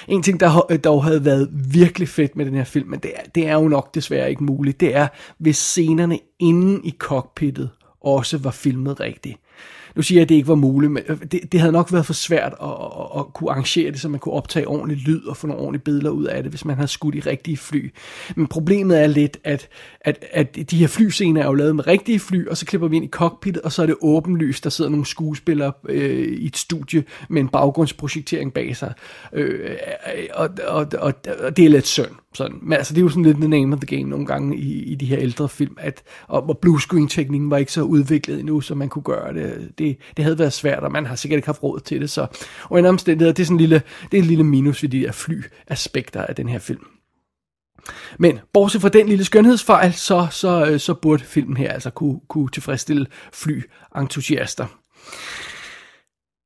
En 0.09 0.23
ting, 0.23 0.41
der 0.41 0.79
dog 0.85 1.05
havde 1.05 1.25
været 1.25 1.49
virkelig 1.53 2.09
fedt 2.09 2.37
med 2.37 2.47
den 2.47 2.55
her 2.55 2.65
film, 2.65 2.89
men 2.89 3.01
det 3.01 3.11
er, 3.15 3.23
det 3.35 3.49
er 3.49 3.55
jo 3.55 3.69
nok 3.69 3.95
desværre 3.95 4.31
ikke 4.31 4.45
muligt, 4.45 4.81
det 4.81 4.97
er, 4.97 5.09
hvis 5.39 5.57
scenerne 5.57 6.19
inde 6.39 6.81
i 6.85 6.95
cockpittet 6.99 7.71
også 8.07 8.39
var 8.39 8.51
filmet 8.51 9.01
rigtigt. 9.01 9.37
Nu 9.97 10.03
siger 10.03 10.19
jeg, 10.19 10.23
at 10.23 10.29
det 10.29 10.35
ikke 10.35 10.49
var 10.49 10.55
muligt, 10.55 10.93
men 10.93 11.03
øh, 11.09 11.19
det, 11.33 11.53
det 11.53 11.61
havde 11.61 11.73
nok 11.73 11.93
været 11.93 12.07
for 12.07 12.13
svært 12.13 12.55
at, 12.63 12.69
at, 12.69 13.21
at 13.21 13.33
kunne 13.35 13.51
arrangere 13.51 13.91
det, 13.91 14.01
så 14.01 14.09
man 14.09 14.21
kunne 14.21 14.35
optage 14.35 14.69
ordentlig 14.69 14.99
lyd 14.99 15.25
og 15.25 15.37
få 15.37 15.47
nogle 15.47 15.63
ordentlige 15.63 15.83
billeder 15.83 16.11
ud 16.11 16.25
af 16.25 16.43
det, 16.43 16.53
hvis 16.53 16.65
man 16.65 16.77
havde 16.77 16.89
skudt 16.89 17.15
i 17.15 17.21
rigtige 17.21 17.57
fly. 17.57 17.93
Men 18.37 18.47
problemet 18.47 19.03
er 19.03 19.07
lidt, 19.07 19.39
at, 19.45 19.69
at, 20.01 20.25
at 20.33 20.57
de 20.71 20.77
her 20.77 20.87
flyscener 20.87 21.43
er 21.43 21.47
jo 21.47 21.55
lavet 21.55 21.77
med 21.77 21.87
rigtige 21.87 22.21
fly, 22.21 22.49
og 22.49 22.57
så 22.57 22.67
klipper 22.67 22.89
vi 22.89 22.97
ind 22.97 23.05
i 23.05 23.09
cockpittet, 23.09 23.63
og 23.63 23.73
så 23.73 23.83
er 23.83 23.87
det 23.87 23.97
åbenlyst, 24.01 24.65
der 24.65 24.71
sidder 24.71 24.91
nogle 24.91 25.07
skuespillere 25.07 25.73
øh, 25.89 26.29
i 26.29 26.47
et 26.47 26.57
studie 26.57 27.05
med 27.29 27.41
en 27.41 27.49
baggrundsprojektering 27.49 28.53
bag 28.53 28.77
sig. 28.77 28.93
Øh, 29.33 29.61
øh 29.61 29.77
og, 30.35 30.49
og, 30.67 30.87
og, 30.99 31.15
og 31.41 31.57
det 31.57 31.65
er 31.65 31.69
lidt 31.69 31.87
synd. 31.87 32.11
Sådan. 32.37 32.59
Men 32.63 32.73
altså, 32.73 32.95
det 32.95 33.01
er 33.01 33.03
jo 33.03 33.09
sådan 33.09 33.23
lidt 33.23 33.37
the 33.37 33.49
name 33.49 33.75
of 33.75 33.81
the 33.81 33.97
game 33.97 34.11
nogle 34.11 34.27
gange 34.27 34.57
i, 34.57 34.83
i 34.83 34.95
de 34.95 35.07
her 35.07 35.19
ældre 35.19 35.49
film, 35.49 35.77
at 35.81 36.03
og, 36.29 36.49
og 36.49 36.59
bluescreen-teknikken 36.59 37.51
var 37.51 37.57
ikke 37.57 37.73
så 37.73 37.83
udviklet 37.83 38.41
endnu, 38.41 38.61
så 38.61 38.75
man 38.75 38.89
kunne 38.89 39.03
gøre 39.03 39.35
det. 39.35 39.73
det. 39.79 39.97
Det 40.17 40.25
havde 40.25 40.39
været 40.39 40.53
svært, 40.53 40.83
og 40.83 40.93
man 40.93 41.07
har 41.07 41.17
sikkert 41.17 41.37
ikke 41.37 41.49
haft 41.49 41.63
råd 41.63 41.81
til 41.81 42.01
det. 42.01 42.11
Så. 42.11 42.27
Og 42.65 42.79
en 42.79 42.87
omstændighed, 42.87 43.35
det 43.35 43.43
er 43.43 43.47
sådan 43.47 43.55
en 43.55 43.61
lille, 43.61 43.83
det 44.11 44.19
er 44.19 44.23
en 44.23 44.29
lille 44.29 44.45
minus 44.45 44.83
ved 44.83 44.91
de 44.91 45.01
der 45.01 45.13
fly-aspekter 45.13 46.23
af 46.23 46.35
den 46.35 46.49
her 46.49 46.59
film. 46.59 46.87
Men 48.19 48.39
bortset 48.53 48.81
fra 48.81 48.89
den 48.89 49.09
lille 49.09 49.25
skønhedsfejl, 49.25 49.93
så, 49.93 50.27
så, 50.31 50.79
så 50.79 50.95
burde 50.95 51.25
filmen 51.25 51.57
her 51.57 51.73
altså 51.73 51.91
kunne, 51.91 52.21
kunne 52.29 52.49
tilfredsstille 52.49 53.07
fly-entusiaster. 53.33 54.67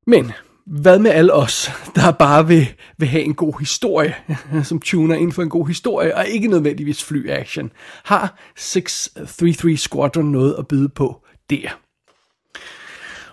Men 0.06 0.32
hvad 0.67 0.99
med 0.99 1.11
alle 1.11 1.33
os, 1.33 1.71
der 1.95 2.11
bare 2.11 2.47
vil, 2.47 2.75
vil 2.99 3.09
have 3.09 3.23
en 3.23 3.35
god 3.35 3.59
historie, 3.59 4.14
som 4.62 4.81
tuner 4.81 5.14
ind 5.14 5.33
for 5.33 5.43
en 5.43 5.49
god 5.49 5.67
historie, 5.67 6.17
og 6.17 6.26
ikke 6.26 6.49
nødvendigvis 6.49 7.05
fly-action, 7.05 7.73
har 8.05 8.38
633 8.57 9.76
Squadron 9.76 10.33
noget 10.33 10.55
at 10.59 10.69
byde 10.69 10.88
på 10.88 11.25
der. 11.50 11.69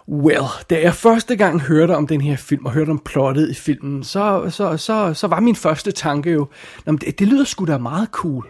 Well, 0.10 0.46
da 0.70 0.82
jeg 0.82 0.94
første 0.94 1.36
gang 1.36 1.62
hørte 1.62 1.96
om 1.96 2.08
den 2.08 2.22
her 2.22 2.36
film, 2.36 2.66
og 2.66 2.72
hørte 2.72 2.90
om 2.90 3.00
plottet 3.00 3.50
i 3.50 3.54
filmen, 3.54 4.04
så, 4.04 4.50
så, 4.50 4.78
så, 4.78 5.14
så 5.14 5.28
var 5.28 5.40
min 5.40 5.56
første 5.56 5.92
tanke 5.92 6.32
jo, 6.32 6.48
det, 6.86 7.20
det 7.20 7.28
lyder 7.28 7.44
sgu 7.44 7.66
da 7.66 7.78
meget 7.78 8.10
cool. 8.12 8.48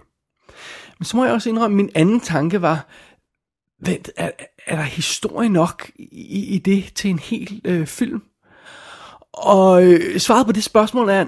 Men 1.00 1.06
så 1.06 1.18
må 1.18 1.26
jeg 1.26 1.34
også 1.34 1.50
indrømme, 1.50 1.74
at 1.74 1.78
min 1.78 1.90
anden 1.96 2.20
tanke 2.20 2.62
var, 2.62 2.88
vent, 3.86 4.10
er, 4.18 4.32
er 4.68 4.76
der 4.76 4.84
historie 4.84 5.50
nok 5.50 5.90
i, 6.00 6.56
i 6.56 6.58
det 6.58 6.92
til 6.96 7.10
en 7.10 7.20
hel 7.20 7.62
øh, 7.66 7.88
film? 7.88 8.22
Og 9.38 9.86
øh, 9.86 10.20
svaret 10.20 10.46
på 10.46 10.52
det 10.52 10.64
spørgsmål 10.64 11.10
er, 11.10 11.26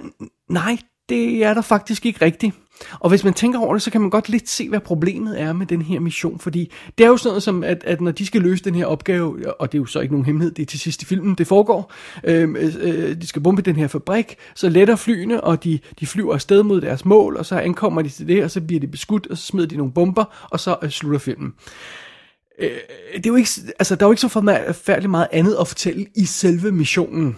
nej, 0.49 0.77
det 1.09 1.43
er 1.43 1.53
der 1.53 1.61
faktisk 1.61 2.05
ikke 2.05 2.25
rigtigt. 2.25 2.55
Og 2.99 3.09
hvis 3.09 3.23
man 3.23 3.33
tænker 3.33 3.59
over 3.59 3.73
det, 3.73 3.81
så 3.81 3.91
kan 3.91 4.01
man 4.01 4.09
godt 4.09 4.29
lidt 4.29 4.49
se, 4.49 4.69
hvad 4.69 4.79
problemet 4.79 5.41
er 5.41 5.53
med 5.53 5.65
den 5.65 5.81
her 5.81 5.99
mission, 5.99 6.39
fordi 6.39 6.71
det 6.97 7.03
er 7.03 7.07
jo 7.07 7.17
sådan 7.17 7.29
noget 7.29 7.43
som, 7.43 7.63
at, 7.63 7.83
at 7.83 8.01
når 8.01 8.11
de 8.11 8.25
skal 8.25 8.41
løse 8.41 8.63
den 8.63 8.75
her 8.75 8.85
opgave, 8.85 9.53
og 9.61 9.71
det 9.71 9.77
er 9.77 9.81
jo 9.81 9.85
så 9.85 9.99
ikke 9.99 10.13
nogen 10.13 10.25
hemmelighed, 10.25 10.55
det 10.55 10.61
er 10.61 10.65
til 10.65 10.79
sidst 10.79 11.01
i 11.01 11.05
filmen, 11.05 11.35
det 11.35 11.47
foregår, 11.47 11.93
øhm, 12.23 12.55
øh, 12.55 12.75
øh, 12.79 13.21
de 13.21 13.27
skal 13.27 13.41
bombe 13.41 13.61
den 13.61 13.75
her 13.75 13.87
fabrik, 13.87 14.35
så 14.55 14.69
letter 14.69 14.95
flyene, 14.95 15.43
og 15.43 15.63
de, 15.63 15.79
de 15.99 16.07
flyver 16.07 16.33
afsted 16.33 16.63
mod 16.63 16.81
deres 16.81 17.05
mål, 17.05 17.37
og 17.37 17.45
så 17.45 17.55
ankommer 17.55 18.01
de 18.01 18.09
til 18.09 18.27
det, 18.27 18.43
og 18.43 18.51
så 18.51 18.61
bliver 18.61 18.79
de 18.79 18.87
beskudt, 18.87 19.27
og 19.27 19.37
så 19.37 19.45
smider 19.45 19.67
de 19.67 19.77
nogle 19.77 19.93
bomber, 19.93 20.47
og 20.51 20.59
så 20.59 20.77
øh, 20.81 20.89
slutter 20.89 21.19
filmen. 21.19 21.53
Øh, 22.59 22.69
det 23.15 23.25
er 23.25 23.29
jo 23.29 23.35
ikke, 23.35 23.49
altså, 23.79 23.95
der 23.95 24.05
er 24.05 24.07
jo 24.07 24.11
ikke 24.11 24.21
så 24.21 24.27
forfærdeligt 24.27 25.11
meget 25.11 25.27
andet 25.31 25.55
at 25.59 25.67
fortælle 25.67 26.05
i 26.15 26.25
selve 26.25 26.71
missionen. 26.71 27.37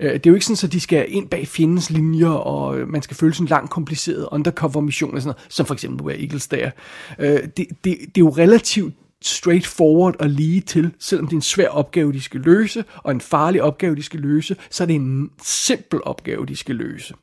Øh, 0.00 0.12
det 0.12 0.26
er 0.26 0.30
jo 0.30 0.34
ikke 0.34 0.46
sådan, 0.46 0.66
at 0.68 0.72
de 0.72 0.80
skal 0.80 1.06
ind 1.08 1.28
bag 1.28 1.48
fjendens 1.48 1.90
linjer, 1.90 2.28
og 2.28 2.78
øh, 2.78 2.88
man 2.88 3.02
skal 3.02 3.16
føle 3.16 3.34
sådan 3.34 3.44
en 3.44 3.48
lang, 3.48 3.70
kompliceret 3.70 4.28
undercover-mission, 4.32 5.14
og 5.14 5.22
sådan 5.22 5.34
noget, 5.36 5.52
som 5.52 5.66
for 5.66 5.74
eksempel 5.74 6.06
Where 6.06 6.20
Eagles 6.20 6.48
der. 6.48 6.70
Øh, 7.18 7.28
det, 7.28 7.56
det, 7.56 7.68
det 7.84 7.96
er 7.96 8.18
jo 8.18 8.30
relativt 8.30 8.94
straightforward 9.22 10.16
og 10.18 10.28
lige 10.28 10.60
til, 10.60 10.90
selvom 10.98 11.26
det 11.26 11.32
er 11.32 11.38
en 11.38 11.42
svær 11.42 11.68
opgave, 11.68 12.12
de 12.12 12.20
skal 12.20 12.40
løse, 12.40 12.84
og 12.96 13.12
en 13.12 13.20
farlig 13.20 13.62
opgave, 13.62 13.96
de 13.96 14.02
skal 14.02 14.20
løse, 14.20 14.56
så 14.70 14.84
er 14.84 14.86
det 14.86 14.96
en 14.96 15.30
simpel 15.42 16.00
opgave, 16.04 16.46
de 16.46 16.56
skal 16.56 16.74
løse. 16.74 17.14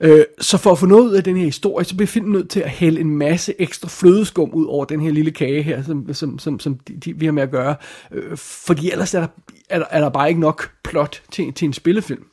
Øh, 0.00 0.24
så 0.40 0.58
for 0.58 0.72
at 0.72 0.78
få 0.78 0.86
noget 0.86 1.02
ud 1.02 1.12
af 1.12 1.24
den 1.24 1.36
her 1.36 1.44
historie, 1.44 1.84
så 1.84 1.96
bliver 1.96 2.06
filmen 2.06 2.32
nødt 2.32 2.50
til 2.50 2.60
at 2.60 2.70
hælde 2.70 3.00
en 3.00 3.16
masse 3.16 3.54
ekstra 3.58 3.88
flødeskum 3.88 4.50
ud 4.50 4.66
over 4.66 4.84
den 4.84 5.00
her 5.00 5.10
lille 5.10 5.30
kage 5.30 5.62
her, 5.62 5.82
som, 5.82 6.14
som, 6.14 6.38
som, 6.38 6.60
som 6.60 6.74
de, 6.74 6.96
de, 6.96 7.18
vi 7.18 7.24
har 7.24 7.32
med 7.32 7.42
at 7.42 7.50
gøre. 7.50 7.74
Øh, 8.12 8.36
fordi 8.36 8.90
ellers 8.90 9.14
er 9.14 9.20
der, 9.20 9.28
er, 9.70 9.78
der, 9.78 9.86
er 9.90 10.00
der 10.00 10.08
bare 10.08 10.28
ikke 10.28 10.40
nok 10.40 10.70
plot 10.84 11.22
til, 11.32 11.52
til 11.52 11.66
en 11.66 11.72
spillefilm. 11.72 12.24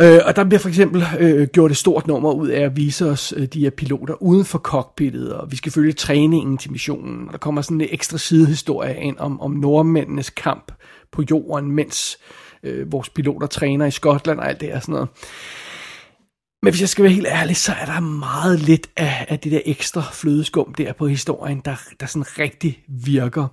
Øh, 0.00 0.20
og 0.24 0.36
der 0.36 0.44
bliver 0.44 0.58
for 0.58 0.68
eksempel 0.68 1.04
øh, 1.18 1.48
gjort 1.48 1.70
et 1.70 1.76
stort 1.76 2.06
nummer 2.06 2.32
ud 2.32 2.48
af 2.48 2.60
at 2.60 2.76
vise 2.76 3.10
os 3.10 3.34
øh, 3.36 3.46
de 3.46 3.60
her 3.60 3.70
piloter 3.70 4.22
uden 4.22 4.44
for 4.44 4.58
cockpittet, 4.58 5.32
og 5.32 5.52
vi 5.52 5.56
skal 5.56 5.72
følge 5.72 5.92
træningen 5.92 6.58
til 6.58 6.72
missionen. 6.72 7.26
Og 7.26 7.32
der 7.32 7.38
kommer 7.38 7.62
sådan 7.62 7.80
en 7.80 7.88
ekstra 7.90 8.18
sidehistorie 8.18 8.96
ind 8.96 9.16
om, 9.18 9.40
om 9.40 9.50
nordmændenes 9.50 10.30
kamp 10.30 10.72
på 11.12 11.22
jorden, 11.30 11.70
mens 11.70 12.18
øh, 12.62 12.92
vores 12.92 13.08
piloter 13.08 13.46
træner 13.46 13.86
i 13.86 13.90
Skotland 13.90 14.38
og 14.38 14.48
alt 14.48 14.60
det 14.60 14.68
her 14.68 14.80
sådan 14.80 14.92
noget. 14.92 15.08
Men 16.62 16.72
hvis 16.72 16.80
jeg 16.80 16.88
skal 16.88 17.02
være 17.02 17.12
helt 17.12 17.26
ærlig, 17.26 17.56
så 17.56 17.72
er 17.72 17.84
der 17.84 18.00
meget 18.00 18.60
lidt 18.60 18.90
af, 18.96 19.26
af 19.28 19.38
det 19.38 19.52
der 19.52 19.60
ekstra 19.64 20.02
flødeskum 20.12 20.74
der 20.74 20.92
på 20.92 21.06
historien, 21.06 21.62
der, 21.64 21.76
der 22.00 22.06
sådan 22.06 22.38
rigtig 22.38 22.82
virker. 22.88 23.46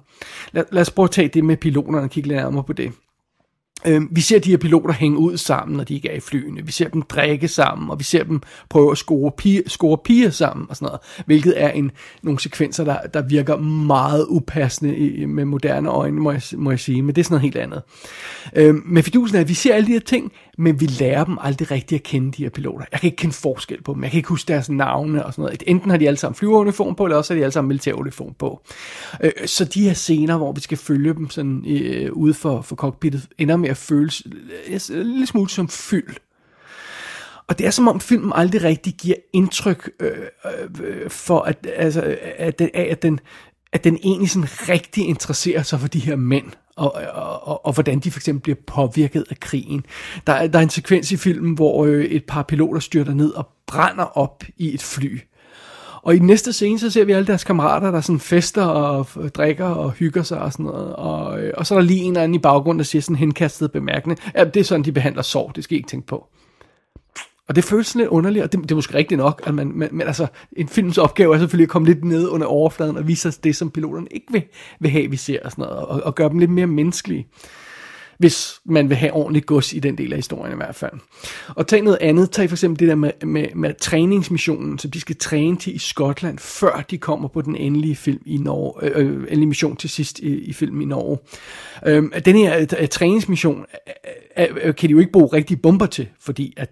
Lad, 0.51 0.63
lad 0.71 0.81
os 0.81 0.91
prøve 0.91 1.03
at 1.03 1.11
tage 1.11 1.27
det 1.27 1.43
med 1.43 1.57
piloterne 1.57 2.01
og 2.01 2.09
kigge 2.09 2.27
lidt 2.29 2.37
nærmere 2.37 2.63
på 2.63 2.73
det. 2.73 2.93
Øhm, 3.87 4.09
vi 4.11 4.21
ser 4.21 4.39
de 4.39 4.49
her 4.49 4.57
piloter 4.57 4.93
hænge 4.93 5.17
ud 5.17 5.37
sammen, 5.37 5.77
når 5.77 5.83
de 5.83 5.93
ikke 5.93 6.09
er 6.09 6.15
i 6.15 6.19
flyene. 6.19 6.65
Vi 6.65 6.71
ser 6.71 6.87
dem 6.87 7.01
drikke 7.01 7.47
sammen, 7.47 7.89
og 7.89 7.99
vi 7.99 8.03
ser 8.03 8.23
dem 8.23 8.41
prøve 8.69 8.91
at 8.91 8.97
score, 8.97 9.31
piger, 9.31 9.61
score 9.67 9.97
piger 10.05 10.29
sammen 10.29 10.65
og 10.69 10.75
sådan 10.75 10.85
noget. 10.85 10.99
Hvilket 11.25 11.53
er 11.63 11.69
en, 11.69 11.91
nogle 12.23 12.39
sekvenser, 12.39 12.83
der, 12.83 12.97
der 13.13 13.21
virker 13.21 13.57
meget 13.57 14.25
upassende 14.29 14.97
i, 14.97 15.25
med 15.25 15.45
moderne 15.45 15.89
øjne, 15.89 16.19
må 16.19 16.31
jeg, 16.31 16.41
må 16.57 16.69
jeg 16.69 16.79
sige. 16.79 17.01
Men 17.01 17.15
det 17.15 17.21
er 17.21 17.23
sådan 17.23 17.33
noget 17.33 17.41
helt 17.41 17.57
andet. 17.57 17.81
Øhm, 18.55 18.83
men 18.85 19.03
fidusen 19.03 19.37
er, 19.37 19.41
at 19.41 19.49
vi 19.49 19.53
ser 19.53 19.75
alle 19.75 19.87
de 19.87 19.91
her 19.91 19.99
ting, 19.99 20.31
men 20.57 20.79
vi 20.79 20.85
lærer 20.85 21.23
dem 21.23 21.37
aldrig 21.41 21.71
rigtigt 21.71 21.99
at 21.99 22.03
kende 22.03 22.31
de 22.31 22.43
her 22.43 22.49
piloter. 22.49 22.85
Jeg 22.91 22.99
kan 22.99 23.07
ikke 23.07 23.17
kende 23.17 23.35
forskel 23.35 23.83
på 23.83 23.93
dem. 23.93 24.03
Jeg 24.03 24.11
kan 24.11 24.17
ikke 24.17 24.29
huske 24.29 24.47
deres 24.47 24.69
navne 24.69 25.25
og 25.25 25.33
sådan 25.33 25.43
noget. 25.43 25.63
Enten 25.67 25.89
har 25.89 25.97
de 25.97 26.07
alle 26.07 26.17
sammen 26.17 26.35
flyveruniform 26.35 26.95
på, 26.95 27.05
eller 27.05 27.17
også 27.17 27.33
har 27.33 27.37
de 27.37 27.43
alle 27.43 27.51
sammen 27.51 27.67
militæruniform 27.67 28.33
på. 28.33 28.61
Øh, 29.23 29.31
så 29.45 29.65
de 29.65 29.83
her 29.83 29.93
scener, 29.93 30.37
hvor 30.37 30.51
vi 30.51 30.61
skal 30.61 30.77
følge 30.77 31.13
dem 31.13 31.29
sådan 31.29 31.63
øh, 31.67 32.13
ude 32.13 32.33
for, 32.33 32.61
for 32.61 32.75
cockpittet, 32.75 33.27
ender 33.37 33.57
med 33.57 33.69
at 33.69 33.77
føles 33.77 34.23
øh, 34.25 34.73
en 34.73 34.97
øh, 34.97 35.05
lille 35.05 35.25
smule 35.25 35.49
som 35.49 35.67
fyld. 35.67 36.15
Og 37.47 37.59
det 37.59 37.67
er 37.67 37.71
som 37.71 37.87
om 37.87 37.99
filmen 37.99 38.31
aldrig 38.35 38.63
rigtig 38.63 38.93
giver 38.93 39.15
indtryk 39.33 39.89
øh, 39.99 40.11
øh, 40.45 40.51
øh 40.83 41.09
for, 41.09 41.39
at, 41.39 41.67
altså, 41.75 42.01
øh, 42.01 42.17
at, 42.37 42.59
den, 42.59 42.69
at, 42.73 43.01
den, 43.01 43.19
at 43.73 43.83
den 43.83 43.97
egentlig 44.03 44.29
sådan 44.29 44.49
rigtig 44.69 45.07
interesserer 45.07 45.63
sig 45.63 45.79
for 45.79 45.87
de 45.87 45.99
her 45.99 46.15
mænd 46.15 46.45
og, 46.75 46.93
og, 47.13 47.47
og, 47.47 47.65
og 47.65 47.73
hvordan 47.73 47.99
de 47.99 48.11
for 48.11 48.19
eksempel 48.19 48.41
bliver 48.41 48.57
påvirket 48.67 49.25
af 49.29 49.39
krigen. 49.39 49.85
Der, 50.27 50.47
der 50.47 50.59
er 50.59 50.63
en 50.63 50.69
sekvens 50.69 51.11
i 51.11 51.17
filmen, 51.17 51.53
hvor 51.53 51.85
øh, 51.85 52.05
et 52.05 52.23
par 52.27 52.43
piloter 52.43 52.79
styrter 52.79 53.13
ned 53.13 53.31
og 53.31 53.47
brænder 53.67 54.17
op 54.17 54.43
i 54.57 54.73
et 54.73 54.81
fly. 54.81 55.19
Og 56.01 56.15
i 56.15 56.19
den 56.19 56.27
næste 56.27 56.53
scene, 56.53 56.79
så 56.79 56.89
ser 56.89 57.05
vi 57.05 57.11
alle 57.11 57.27
deres 57.27 57.43
kammerater, 57.43 57.91
der 57.91 58.01
sådan 58.01 58.19
fester 58.19 58.63
og 58.65 59.07
drikker 59.35 59.65
og 59.65 59.91
hygger 59.91 60.23
sig 60.23 60.39
og 60.39 60.51
sådan 60.51 60.65
noget. 60.65 60.95
Og, 60.95 61.41
øh, 61.41 61.53
og 61.57 61.67
så 61.67 61.75
er 61.75 61.79
der 61.79 61.85
lige 61.85 62.01
en 62.01 62.11
eller 62.11 62.23
anden 62.23 62.35
i 62.35 62.39
baggrunden, 62.39 62.79
der 62.79 62.85
siger 62.85 63.01
sådan 63.01 63.15
henkastet 63.15 63.71
bemærkning. 63.71 64.19
Ja, 64.35 64.43
det 64.43 64.59
er 64.59 64.63
sådan, 64.63 64.85
de 64.85 64.91
behandler 64.91 65.21
sorg, 65.21 65.51
det 65.55 65.63
skal 65.63 65.75
I 65.75 65.77
ikke 65.77 65.89
tænke 65.89 66.07
på. 66.07 66.27
Og 67.49 67.55
det 67.55 67.63
føles 67.63 67.95
lidt 67.95 68.07
underligt, 68.07 68.43
og 68.43 68.51
det, 68.51 68.63
det 68.63 68.71
er 68.71 68.75
måske 68.75 68.93
rigtigt 68.93 69.17
nok, 69.17 69.41
at 69.45 69.55
man, 69.55 69.71
men, 69.75 69.89
men 69.91 70.07
altså, 70.07 70.27
en 70.57 70.67
films 70.67 70.97
opgave 70.97 71.35
er 71.35 71.39
selvfølgelig 71.39 71.65
at 71.65 71.69
komme 71.69 71.87
lidt 71.87 72.03
ned 72.05 72.27
under 72.27 72.47
overfladen 72.47 72.97
og 72.97 73.07
vise 73.07 73.27
os 73.27 73.37
det, 73.37 73.55
som 73.55 73.71
piloterne 73.71 74.07
ikke 74.11 74.27
vil, 74.31 74.43
vil 74.79 74.91
have, 74.91 75.09
vi 75.09 75.17
ser 75.17 75.39
og 75.45 75.51
sådan 75.51 75.61
noget, 75.61 75.77
og, 75.77 76.03
og 76.03 76.15
gøre 76.15 76.29
dem 76.29 76.39
lidt 76.39 76.51
mere 76.51 76.67
menneskelige. 76.67 77.27
Hvis 78.17 78.59
man 78.65 78.89
vil 78.89 78.97
have 78.97 79.13
ordentligt 79.13 79.45
gods 79.45 79.73
i 79.73 79.79
den 79.79 79.97
del 79.97 80.13
af 80.13 80.17
historien 80.17 80.53
i 80.53 80.55
hvert 80.55 80.75
fald. 80.75 80.91
Og 81.47 81.67
tag 81.67 81.81
noget 81.81 81.97
andet, 82.01 82.31
tag 82.31 82.49
for 82.49 82.55
eksempel 82.55 82.79
det 82.79 82.87
der 82.87 82.95
med, 82.95 83.11
med, 83.25 83.45
med 83.55 83.73
træningsmissionen, 83.81 84.79
som 84.79 84.91
de 84.91 85.01
skal 85.01 85.15
træne 85.15 85.57
til 85.57 85.75
i 85.75 85.77
Skotland, 85.77 86.39
før 86.39 86.85
de 86.89 86.97
kommer 86.97 87.27
på 87.27 87.41
den 87.41 87.55
endelige 87.55 87.95
film 87.95 88.21
i 88.25 88.37
Norge, 88.37 88.85
øh, 88.85 89.07
øh 89.07 89.15
endelige 89.15 89.45
mission 89.45 89.75
til 89.75 89.89
sidst 89.89 90.19
i, 90.19 90.37
i 90.37 90.53
filmen 90.53 90.81
i 90.81 90.85
Norge. 90.85 91.17
Øh, 91.85 92.03
den 92.25 92.35
her 92.35 92.65
øh, 92.79 92.87
træningsmission 92.87 93.65
øh, 94.37 94.45
øh, 94.49 94.57
øh, 94.63 94.75
kan 94.75 94.89
de 94.89 94.91
jo 94.91 94.99
ikke 94.99 95.11
bruge 95.11 95.29
rigtige 95.33 95.57
bomber 95.57 95.85
til, 95.85 96.07
fordi 96.19 96.53
at 96.57 96.69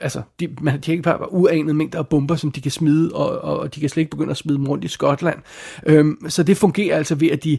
altså, 0.00 0.22
de, 0.40 0.48
man 0.60 0.72
har 0.72 0.92
ikke 0.92 1.02
bare 1.02 1.32
uanet 1.32 1.76
mængder 1.76 1.98
af 1.98 2.08
bomber, 2.08 2.36
som 2.36 2.50
de 2.50 2.60
kan 2.60 2.70
smide, 2.70 3.12
og, 3.12 3.40
og 3.40 3.74
de 3.74 3.80
kan 3.80 3.88
slet 3.88 4.00
ikke 4.00 4.10
begynde 4.10 4.30
at 4.30 4.36
smide 4.36 4.58
dem 4.58 4.66
rundt 4.66 4.84
i 4.84 4.88
Skotland. 4.88 5.38
Øhm, 5.86 6.28
så 6.28 6.42
det 6.42 6.56
fungerer 6.56 6.96
altså 6.96 7.14
ved, 7.14 7.30
at 7.30 7.44
de, 7.44 7.58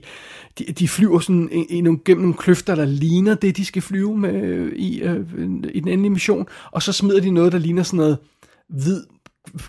de, 0.59 0.63
de 0.63 0.87
flyver 0.87 1.19
sådan 1.19 1.49
i, 1.51 1.77
i 1.77 1.81
nogle, 1.81 1.99
gennem 2.05 2.21
nogle 2.21 2.37
kløfter, 2.37 2.75
der 2.75 2.85
ligner 2.85 3.35
det, 3.35 3.57
de 3.57 3.65
skal 3.65 3.81
flyve 3.81 4.17
med 4.17 4.43
øh, 4.43 4.73
i, 4.75 5.01
øh, 5.01 5.19
i 5.73 5.79
den 5.79 5.87
endelige 5.87 6.09
mission, 6.09 6.47
og 6.71 6.83
så 6.83 6.93
smider 6.93 7.21
de 7.21 7.31
noget, 7.31 7.51
der 7.51 7.59
ligner 7.59 7.83
sådan 7.83 7.97
noget 7.97 8.17
hvid 8.69 9.03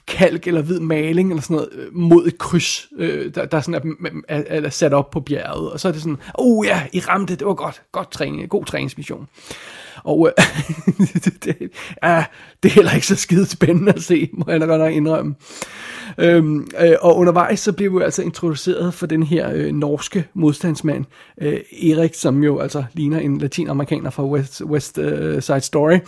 kalk 0.07 0.47
eller 0.47 0.63
hvid 0.63 0.81
maling 0.81 1.31
eller 1.31 1.43
sådan 1.43 1.55
noget 1.55 1.69
øh, 1.73 1.95
mod 1.95 2.27
et 2.27 2.39
kryds, 2.39 2.89
øh, 2.99 3.35
der, 3.35 3.45
der 3.45 3.61
sådan 3.61 3.97
er, 4.29 4.35
er, 4.37 4.61
er 4.61 4.71
sat 4.71 4.93
op 4.93 5.11
på 5.11 5.21
bjerget. 5.21 5.71
Og 5.71 5.81
så 5.81 5.89
er 5.89 5.93
det 5.93 6.03
sådan, 6.03 6.19
oh 6.35 6.67
ja, 6.67 6.83
I 6.93 7.01
ramte, 7.01 7.37
det 7.37 7.47
var 7.47 7.55
godt, 7.55 7.83
godt 7.93 8.11
træning, 8.11 8.49
god 8.49 8.65
træningsmission. 8.65 9.29
Og 10.05 10.29
øh, 10.39 10.45
det, 11.45 11.71
ah, 12.03 12.25
det 12.63 12.69
er 12.69 12.75
heller 12.75 12.93
ikke 12.93 13.07
så 13.07 13.17
skide 13.17 13.47
spændende 13.47 13.93
at 13.93 14.03
se, 14.03 14.31
må 14.33 14.45
jeg 14.49 14.61
godt 14.61 14.81
nok 14.81 14.93
indrømme. 14.93 15.35
Øhm, 16.19 16.67
øh, 16.81 16.95
og 17.01 17.17
undervejs 17.17 17.61
så 17.61 17.73
blev 17.73 17.99
vi 17.99 18.05
altså 18.05 18.23
introduceret 18.23 18.95
for 18.95 19.07
den 19.07 19.23
her 19.23 19.51
øh, 19.53 19.73
norske 19.73 20.25
modstandsmand, 20.35 21.05
øh, 21.41 21.61
Erik, 21.91 22.15
som 22.15 22.45
jo 22.45 22.59
altså 22.59 22.85
ligner 22.93 23.19
en 23.19 23.39
latinamerikaner 23.39 24.11
fra 24.11 24.27
West, 24.27 24.63
West 24.65 24.99
uh, 24.99 25.05
Side 25.41 25.61
Story. 25.61 25.99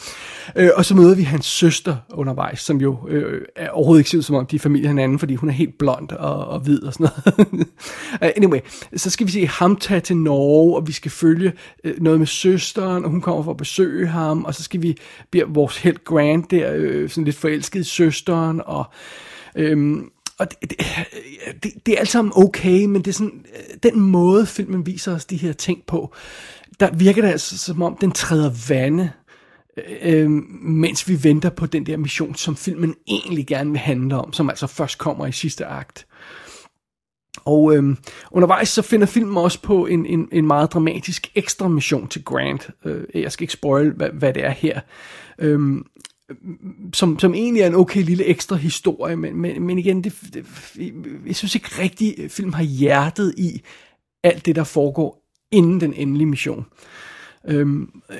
Øh, 0.56 0.71
og 0.76 0.85
så 0.85 0.94
møder 0.94 1.14
vi 1.14 1.23
hans 1.23 1.47
søster 1.47 1.97
undervejs, 2.14 2.61
som 2.61 2.80
jo 2.80 3.09
øh, 3.09 3.42
er 3.56 3.70
overhovedet 3.70 4.00
ikke 4.00 4.11
ser 4.11 4.18
ud 4.18 4.23
som 4.23 4.37
om 4.37 4.46
de 4.46 4.56
er 4.56 4.61
familie 4.61 4.88
hinanden, 4.88 5.18
fordi 5.18 5.34
hun 5.34 5.49
er 5.49 5.52
helt 5.52 5.78
blond 5.78 6.12
og, 6.12 6.46
og 6.46 6.61
hvid 6.61 6.82
og 6.82 6.92
sådan 6.92 7.08
noget. 7.40 7.68
anyway, 8.37 8.61
så 8.96 9.11
skal 9.11 9.26
vi 9.26 9.32
se 9.32 9.46
ham 9.46 9.76
tage 9.76 10.00
til 10.00 10.16
Norge, 10.16 10.76
og 10.76 10.87
vi 10.87 10.92
skal 10.92 11.11
følge 11.11 11.52
øh, 11.84 12.00
noget 12.00 12.18
med 12.18 12.26
søsteren, 12.26 13.04
og 13.04 13.11
hun 13.11 13.20
kommer 13.20 13.42
for 13.42 13.50
at 13.50 13.56
besøge 13.56 14.06
ham, 14.06 14.44
og 14.44 14.54
så 14.54 14.62
skal 14.62 14.82
vi 14.82 14.96
bliver 15.30 15.46
vores 15.46 15.78
helt 15.78 16.04
Grant 16.04 16.50
der, 16.50 16.73
øh, 16.75 17.11
sådan 17.11 17.25
lidt 17.25 17.37
forelsket 17.37 17.80
i 17.80 17.84
søsteren, 17.84 18.62
og 18.66 18.84
Øhm, 19.56 20.11
og 20.38 20.50
det, 20.50 20.70
det, 20.70 20.78
det, 21.62 21.73
det 21.87 21.94
er 21.94 21.99
alt 21.99 22.08
sammen 22.08 22.32
okay, 22.37 22.84
men 22.84 23.02
det 23.02 23.08
er 23.08 23.12
sådan, 23.12 23.44
øh, 23.56 23.76
den 23.82 24.00
måde 24.00 24.46
filmen 24.46 24.87
viser 24.87 25.14
os 25.14 25.25
de 25.25 25.37
her 25.37 25.52
ting 25.52 25.82
på, 25.87 26.14
der 26.80 26.90
virker 26.94 27.23
det 27.23 27.28
altså 27.28 27.58
som 27.58 27.82
om, 27.82 27.96
den 28.00 28.12
træder 28.12 28.50
vande, 28.68 29.11
Øh, 29.76 30.22
øh, 30.22 30.30
mens 30.62 31.08
vi 31.08 31.24
venter 31.24 31.50
på 31.50 31.66
den 31.66 31.86
der 31.86 31.96
mission, 31.96 32.34
som 32.34 32.56
filmen 32.56 32.94
egentlig 33.06 33.46
gerne 33.46 33.70
vil 33.70 33.78
handle 33.78 34.16
om, 34.16 34.32
som 34.32 34.50
altså 34.50 34.66
først 34.66 34.98
kommer 34.98 35.26
i 35.26 35.32
sidste 35.32 35.66
akt. 35.66 36.06
Og 37.44 37.76
øh, 37.76 37.96
undervejs 38.30 38.68
så 38.68 38.82
finder 38.82 39.06
filmen 39.06 39.36
også 39.36 39.62
på 39.62 39.86
en, 39.86 40.06
en, 40.06 40.28
en 40.32 40.46
meget 40.46 40.72
dramatisk 40.72 41.30
ekstra 41.34 41.68
mission 41.68 42.08
til 42.08 42.24
Grant. 42.24 42.70
Øh, 42.84 43.04
jeg 43.14 43.32
skal 43.32 43.44
ikke 43.44 43.52
spoil, 43.52 43.90
hvad, 43.90 44.10
hvad 44.10 44.34
det 44.34 44.44
er 44.44 44.50
her. 44.50 44.80
Øh, 45.38 45.60
som, 46.92 47.18
som 47.18 47.34
egentlig 47.34 47.62
er 47.62 47.66
en 47.66 47.74
okay 47.74 48.02
lille 48.02 48.24
ekstra 48.24 48.56
historie, 48.56 49.16
men, 49.16 49.36
men, 49.36 49.62
men 49.62 49.78
igen, 49.78 50.04
det, 50.04 50.12
det, 50.34 50.46
jeg 51.26 51.36
synes 51.36 51.54
ikke 51.54 51.68
rigtig, 51.78 52.14
øh, 52.18 52.30
film 52.30 52.52
har 52.52 52.62
hjertet 52.62 53.34
i 53.36 53.62
alt 54.22 54.46
det, 54.46 54.56
der 54.56 54.64
foregår 54.64 55.24
inden 55.50 55.80
den 55.80 55.94
endelige 55.94 56.26
mission. 56.26 56.66
Øhm, 57.48 57.90
øh, 58.10 58.16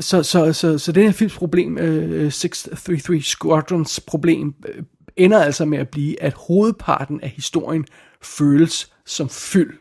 så, 0.00 0.22
så, 0.22 0.52
så, 0.52 0.78
så 0.78 0.92
den 0.92 1.04
her 1.04 1.12
films 1.12 1.34
problem, 1.34 1.78
øh, 1.78 2.24
øh 2.24 2.32
633 2.32 3.22
Squadrons 3.22 4.00
problem, 4.00 4.54
øh, 4.68 4.82
ender 5.16 5.38
altså 5.38 5.64
med 5.64 5.78
at 5.78 5.88
blive, 5.88 6.22
at 6.22 6.34
hovedparten 6.36 7.20
af 7.20 7.28
historien 7.28 7.84
føles 8.22 8.92
som 9.06 9.28
fyld, 9.28 9.72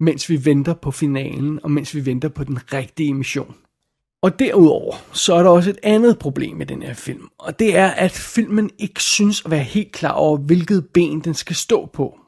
mens 0.00 0.30
vi 0.30 0.44
venter 0.44 0.74
på 0.74 0.90
finalen, 0.90 1.60
og 1.62 1.70
mens 1.70 1.94
vi 1.94 2.06
venter 2.06 2.28
på 2.28 2.44
den 2.44 2.58
rigtige 2.72 3.14
mission. 3.14 3.54
Og 4.22 4.38
derudover, 4.38 4.96
så 5.12 5.34
er 5.34 5.42
der 5.42 5.50
også 5.50 5.70
et 5.70 5.78
andet 5.82 6.18
problem 6.18 6.56
med 6.56 6.66
den 6.66 6.82
her 6.82 6.94
film, 6.94 7.28
og 7.38 7.58
det 7.58 7.76
er, 7.76 7.88
at 7.88 8.10
filmen 8.10 8.70
ikke 8.78 9.02
synes 9.02 9.44
at 9.44 9.50
være 9.50 9.62
helt 9.62 9.92
klar 9.92 10.12
over, 10.12 10.38
hvilket 10.38 10.86
ben 10.94 11.20
den 11.20 11.34
skal 11.34 11.56
stå 11.56 11.86
på. 11.86 12.18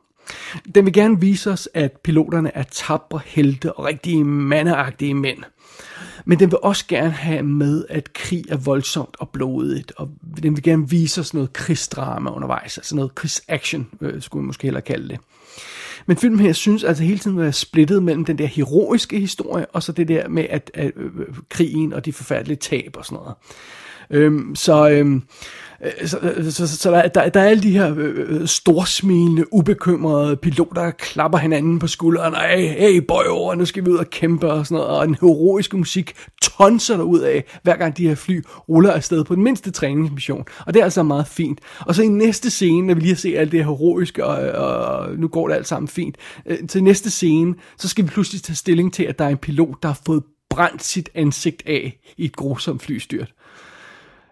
Den 0.75 0.85
vil 0.85 0.93
gerne 0.93 1.21
vise 1.21 1.51
os, 1.51 1.69
at 1.75 1.93
piloterne 1.93 2.57
er 2.57 2.63
tabre 2.63 3.21
helte 3.27 3.73
og 3.73 3.85
rigtige 3.85 4.25
mandeagtige 4.25 5.15
mænd. 5.15 5.39
Men 6.25 6.39
den 6.39 6.51
vil 6.51 6.59
også 6.63 6.87
gerne 6.87 7.11
have 7.11 7.43
med, 7.43 7.85
at 7.89 8.13
krig 8.13 8.45
er 8.49 8.57
voldsomt 8.57 9.17
og 9.19 9.29
blodigt, 9.29 9.93
og 9.97 10.11
den 10.43 10.57
vil 10.57 10.63
gerne 10.63 10.91
vise 10.91 11.21
os 11.21 11.35
noget 11.35 11.53
krigsdrama 11.53 12.31
undervejs, 12.31 12.79
altså 12.79 12.97
noget 12.97 13.15
krigsaction, 13.15 13.89
øh, 14.01 14.23
skulle 14.23 14.43
man 14.43 14.47
måske 14.47 14.63
hellere 14.63 14.83
kalde 14.83 15.09
det. 15.09 15.19
Men 16.07 16.17
filmen 16.17 16.41
her 16.41 16.53
synes 16.53 16.85
altså 16.85 17.05
hele 17.05 17.19
tiden 17.19 17.37
at 17.37 17.43
være 17.43 17.53
splittet 17.53 18.03
mellem 18.03 18.25
den 18.25 18.39
der 18.39 18.47
heroiske 18.47 19.21
historie, 19.21 19.67
og 19.67 19.83
så 19.83 19.93
det 19.93 20.09
der 20.09 20.29
med 20.29 20.47
at, 20.51 20.71
at, 20.75 20.85
at 20.85 20.93
øh, 20.97 21.27
krigen 21.49 21.93
og 21.93 22.05
de 22.05 22.13
forfærdelige 22.13 22.57
tab 22.57 22.95
og 22.97 23.05
sådan 23.05 23.19
noget. 23.19 23.35
Øhm, 24.11 24.57
så 24.57 24.91
øhm, 24.91 25.23
Øh, 25.85 25.93
øh, 26.23 26.45
så, 26.45 26.67
så, 26.67 26.79
så, 26.79 26.91
der, 26.91 27.09
der, 27.09 27.29
der 27.29 27.41
er 27.41 27.49
alle 27.49 27.63
de 27.63 27.71
her 27.71 27.95
øh, 27.97 28.15
øh, 28.29 28.47
storsmilende, 28.47 29.55
ubekymrede 29.55 30.37
piloter, 30.37 30.83
der 30.83 30.91
klapper 30.91 31.39
hinanden 31.39 31.79
på 31.79 31.87
skulderen, 31.87 32.35
og 32.35 32.41
hey, 32.41 32.69
hey 32.69 32.99
boy, 33.09 33.57
nu 33.57 33.65
skal 33.65 33.85
vi 33.85 33.91
ud 33.91 33.97
og 33.97 34.11
kæmpe 34.11 34.53
og 34.53 34.66
sådan 34.66 34.77
noget, 34.77 34.99
og 34.99 35.05
en 35.05 35.16
heroisk 35.21 35.75
musik 35.75 36.14
tonser 36.43 36.97
der 36.97 37.05
ud 37.05 37.21
af, 37.21 37.45
hver 37.62 37.77
gang 37.77 37.97
de 37.97 38.09
her 38.09 38.14
fly 38.14 38.43
ruller 38.69 38.93
afsted 38.93 39.25
på 39.25 39.35
den 39.35 39.45
mindste 39.45 39.71
træningsmission. 39.71 40.45
Og 40.66 40.75
det 40.75 40.81
er 40.81 40.85
altså 40.85 41.03
meget 41.03 41.27
fint. 41.27 41.61
Og 41.81 41.95
så 41.95 42.03
i 42.03 42.09
næste 42.09 42.51
scene, 42.51 42.87
når 42.87 42.95
vi 42.95 43.01
lige 43.01 43.12
har 43.12 43.16
set 43.16 43.37
alt 43.37 43.53
det 43.53 43.64
heroiske, 43.64 44.27
og, 44.27 44.37
og 44.51 45.09
nu 45.19 45.29
går 45.29 45.49
det 45.49 45.55
alt 45.55 45.69
sammen 45.69 45.88
fint, 45.88 46.16
øh, 46.47 46.69
til 46.69 46.85
næste 46.85 47.11
scene, 47.11 47.55
så 47.79 47.88
skal 47.88 48.05
vi 48.05 48.09
pludselig 48.11 48.43
tage 48.43 48.57
stilling 48.57 48.93
til, 48.93 49.03
at 49.03 49.19
der 49.19 49.25
er 49.25 49.29
en 49.29 49.37
pilot, 49.37 49.83
der 49.83 49.88
har 49.88 50.01
fået 50.07 50.23
brændt 50.51 50.83
sit 50.83 51.09
ansigt 51.14 51.62
af 51.66 51.99
i 52.16 52.25
et 52.25 52.37
grusomt 52.37 52.83
flystyrt. 52.83 53.33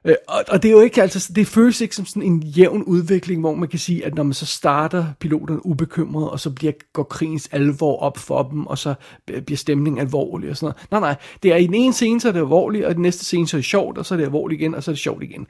Øh, 0.05 0.15
og, 0.29 0.45
og 0.49 0.63
det 0.63 0.69
er 0.69 0.73
jo 0.73 0.81
ikke 0.81 1.03
altså, 1.03 1.33
det 1.33 1.47
føles 1.47 1.81
ikke 1.81 1.97
som 1.97 2.07
sådan 2.07 2.23
en 2.23 2.43
jævn 2.43 2.83
udvikling, 2.83 3.41
hvor 3.41 3.55
man 3.55 3.69
kan 3.69 3.79
sige, 3.79 4.07
at 4.07 4.15
når 4.15 4.23
man 4.23 4.33
så 4.33 4.47
starter 4.47 5.07
piloterne 5.21 5.67
ubekymret, 5.67 6.31
og 6.31 6.41
så 6.41 6.51
bliver, 6.51 6.73
går 6.93 7.03
krigens 7.03 7.49
alvor 7.53 7.99
op 7.99 8.19
for 8.19 8.43
dem, 8.43 8.67
og 8.67 8.79
så 8.79 8.95
bliver 9.27 9.57
stemningen 9.57 10.01
alvorlig 10.01 10.51
og 10.51 10.57
sådan 10.57 10.75
noget. 10.91 10.91
Nej, 10.91 11.01
nej, 11.01 11.17
det 11.43 11.53
er 11.53 11.57
i 11.57 11.67
den 11.67 11.75
ene 11.75 11.93
scene, 11.93 12.21
så 12.21 12.29
er 12.29 12.33
det 12.33 12.39
alvorligt, 12.39 12.85
og 12.85 12.91
i 12.91 12.95
den 12.95 13.03
næste 13.03 13.25
scene, 13.25 13.49
så 13.49 13.57
er 13.57 13.59
det 13.59 13.65
sjovt, 13.65 13.99
og 13.99 14.07
så 14.07 14.15
er 14.15 14.17
det 14.17 14.25
alvorligt 14.25 14.61
igen, 14.61 14.75
og 14.75 14.83
så 14.83 14.91
er 14.91 14.93
det 14.93 15.01
sjovt 15.01 15.23
igen. 15.23 15.47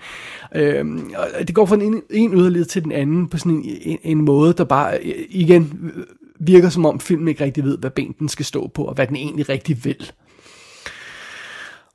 Øhm, 0.55 1.11
og 1.39 1.49
det 1.49 1.55
går 1.55 1.67
fra 1.67 1.77
en, 1.77 2.03
en 2.11 2.35
yderlighed 2.35 2.67
til 2.67 2.85
den 2.85 2.93
anden 2.93 3.29
på 3.29 3.39
sådan 3.39 3.53
en, 3.53 3.65
en, 3.65 3.99
en 4.03 4.25
måde, 4.25 4.53
der 4.53 4.65
bare 4.65 4.99
øh, 4.99 5.15
igen 5.29 5.93
virker 6.41 6.69
som 6.69 6.87
om 6.87 7.01
filmen 7.01 7.29
ikke 7.29 7.45
rigtig 7.45 7.65
ved, 7.65 7.79
hvad 7.79 7.91
ben 7.91 8.15
den 8.19 8.29
skal 8.29 8.45
stå 8.45 8.67
på, 8.67 8.85
og 8.85 8.95
hvad 8.95 9.07
den 9.07 9.17
egentlig 9.17 9.49
rigtig 9.49 9.85
vil. 9.85 10.13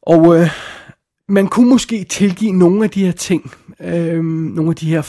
Og 0.02 0.40
øh, 0.40 0.50
man 1.34 1.48
kunne 1.48 1.70
måske 1.70 2.04
tilgive 2.04 2.52
nogle 2.52 2.84
af 2.84 2.90
de 2.90 3.06
her 3.06 3.12
ting, 3.12 3.52
øh, 3.80 4.24
nogle 4.24 4.70
af 4.70 4.76
de 4.76 4.90
her 4.90 5.02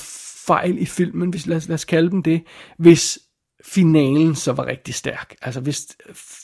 fejl 0.46 0.78
i 0.78 0.86
filmen, 0.86 1.30
hvis, 1.30 1.46
lad, 1.46 1.60
lad 1.60 1.74
os 1.74 1.84
kalde 1.84 2.10
dem 2.10 2.22
det, 2.22 2.42
hvis 2.78 3.18
finalen 3.64 4.34
så 4.34 4.52
var 4.52 4.66
rigtig 4.66 4.94
stærk. 4.94 5.34
Altså 5.42 5.60
hvis 5.60 5.96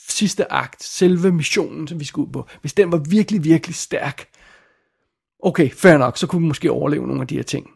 sidste 0.09 0.51
akt, 0.51 0.83
selve 0.83 1.31
missionen, 1.31 1.87
som 1.87 1.99
vi 1.99 2.05
skulle 2.05 2.27
ud 2.27 2.33
på, 2.33 2.47
hvis 2.61 2.73
den 2.73 2.91
var 2.91 2.97
virkelig, 2.97 3.43
virkelig 3.43 3.75
stærk, 3.75 4.27
okay, 5.39 5.69
fair 5.71 5.97
nok, 5.97 6.17
så 6.17 6.27
kunne 6.27 6.41
vi 6.41 6.47
måske 6.47 6.71
overleve 6.71 7.07
nogle 7.07 7.21
af 7.21 7.27
de 7.27 7.35
her 7.35 7.43
ting. 7.43 7.69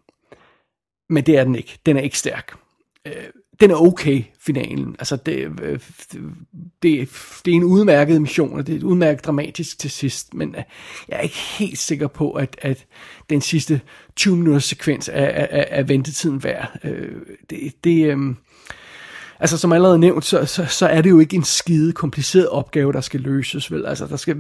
Men 1.10 1.26
det 1.26 1.38
er 1.38 1.44
den 1.44 1.56
ikke. 1.56 1.80
Den 1.86 1.98
er 1.98 2.02
ikke 2.02 2.20
stærk. 2.20 2.58
Øh, 3.08 3.14
den 3.60 3.72
er 3.72 3.76
okay, 3.76 4.24
finalen. 4.40 4.96
Altså, 5.00 5.16
det, 5.16 5.62
øh, 5.62 5.80
det, 6.84 7.10
det 7.46 7.52
er 7.52 7.56
en 7.56 7.64
udmærket 7.64 8.22
mission, 8.22 8.60
og 8.60 8.68
det 8.68 8.74
er 8.74 8.78
et 8.78 8.84
udmærket 8.84 9.26
dramatisk 9.26 9.80
til 9.80 9.92
sidst, 9.92 10.34
men 10.34 10.56
øh, 10.56 10.64
jeg 11.10 11.18
er 11.18 11.22
ikke 11.22 11.36
helt 11.36 11.80
sikker 11.80 12.08
på, 12.08 12.32
at, 12.32 12.58
at 12.62 12.86
den 13.30 13.42
sidste 13.42 13.82
20 14.16 14.38
minutters 14.38 14.64
sekvens 14.64 15.10
er, 15.14 15.26
er, 15.26 15.66
er 15.70 15.84
ventetiden 15.84 16.44
værd. 16.44 16.80
Øh, 16.84 17.12
det, 17.50 17.84
det, 17.84 18.36
altså, 19.40 19.58
som 19.58 19.72
allerede 19.72 20.00
nævnt, 20.00 20.26
så, 20.26 20.46
så, 20.46 20.66
så 20.66 20.88
er 20.88 21.02
det 21.02 21.10
jo 21.10 21.20
ikke 21.20 21.36
en 21.36 21.44
skide 21.44 21.94
kompliceret 21.94 22.50
opgave, 22.50 22.94
der 22.94 23.02
skal 23.02 23.20
løses, 23.20 23.72
vel? 23.72 23.86
Altså, 23.86 24.08
der 24.08 24.18
skal 24.18 24.38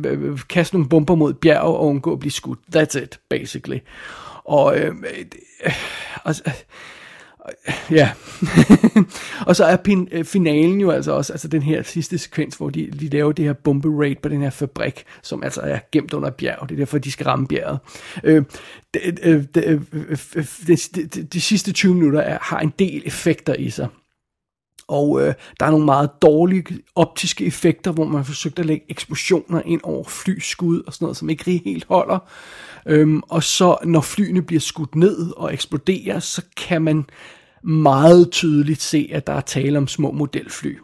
kaste 0.49 0.75
nogle 0.75 0.89
bomber 0.89 1.15
mod 1.15 1.33
bjerg 1.33 1.61
og 1.61 1.85
undgå 1.85 2.13
at 2.13 2.19
blive 2.19 2.31
skudt. 2.31 2.59
That's 2.75 3.01
it, 3.01 3.19
basically. 3.29 3.79
Og, 4.43 4.79
øh, 4.79 4.95
altså, 6.25 6.51
Ja. 7.91 8.11
og 9.47 9.55
så 9.55 9.65
er 9.65 9.75
pin, 9.75 10.07
øh, 10.11 10.25
finalen 10.25 10.81
jo 10.81 10.91
altså 10.91 11.11
også 11.11 11.33
altså 11.33 11.47
den 11.47 11.61
her 11.61 11.83
sidste 11.83 12.17
sekvens, 12.17 12.55
hvor 12.55 12.69
de, 12.69 12.91
de 12.91 13.09
laver 13.09 13.31
det 13.31 13.45
her 13.45 13.53
bombe 13.53 14.03
raid 14.03 14.15
på 14.15 14.29
den 14.29 14.41
her 14.41 14.49
fabrik, 14.49 15.03
som 15.23 15.43
altså 15.43 15.61
er 15.61 15.79
gemt 15.91 16.13
under 16.13 16.29
bjerg. 16.29 16.69
Det 16.69 16.75
er 16.75 16.79
derfor, 16.79 16.97
de 16.97 17.11
skal 17.11 17.25
ramme 17.25 17.47
bjerget. 17.47 17.79
Øh, 18.23 18.43
det, 18.93 19.19
øh, 19.23 19.43
øh, 19.57 19.81
øh, 20.35 20.45
det, 20.67 20.95
de, 21.15 21.23
de 21.23 21.41
sidste 21.41 21.73
20 21.73 21.93
minutter 21.93 22.19
er, 22.19 22.37
har 22.41 22.59
en 22.59 22.73
del 22.79 23.03
effekter 23.05 23.53
i 23.53 23.69
sig. 23.69 23.87
Og 24.87 25.21
øh, 25.21 25.33
der 25.59 25.65
er 25.65 25.71
nogle 25.71 25.85
meget 25.85 26.09
dårlige 26.21 26.63
optiske 26.95 27.45
effekter, 27.45 27.91
hvor 27.91 28.05
man 28.05 28.15
har 28.15 28.23
forsøgt 28.23 28.59
at 28.59 28.65
lægge 28.65 28.85
eksplosioner 28.89 29.61
ind 29.65 29.81
over 29.83 30.03
flyskud 30.03 30.81
og 30.87 30.93
sådan 30.93 31.05
noget, 31.05 31.17
som 31.17 31.29
ikke 31.29 31.61
helt 31.65 31.85
holder. 31.89 32.19
Øhm, 32.87 33.21
og 33.29 33.43
så 33.43 33.77
når 33.83 34.01
flyene 34.01 34.41
bliver 34.41 34.59
skudt 34.59 34.95
ned 34.95 35.31
og 35.37 35.53
eksploderer, 35.53 36.19
så 36.19 36.41
kan 36.57 36.81
man 36.81 37.05
meget 37.63 38.31
tydeligt 38.31 38.81
se, 38.81 39.09
at 39.11 39.27
der 39.27 39.33
er 39.33 39.41
tale 39.41 39.77
om 39.77 39.87
små 39.87 40.11
modelfly. 40.11 40.77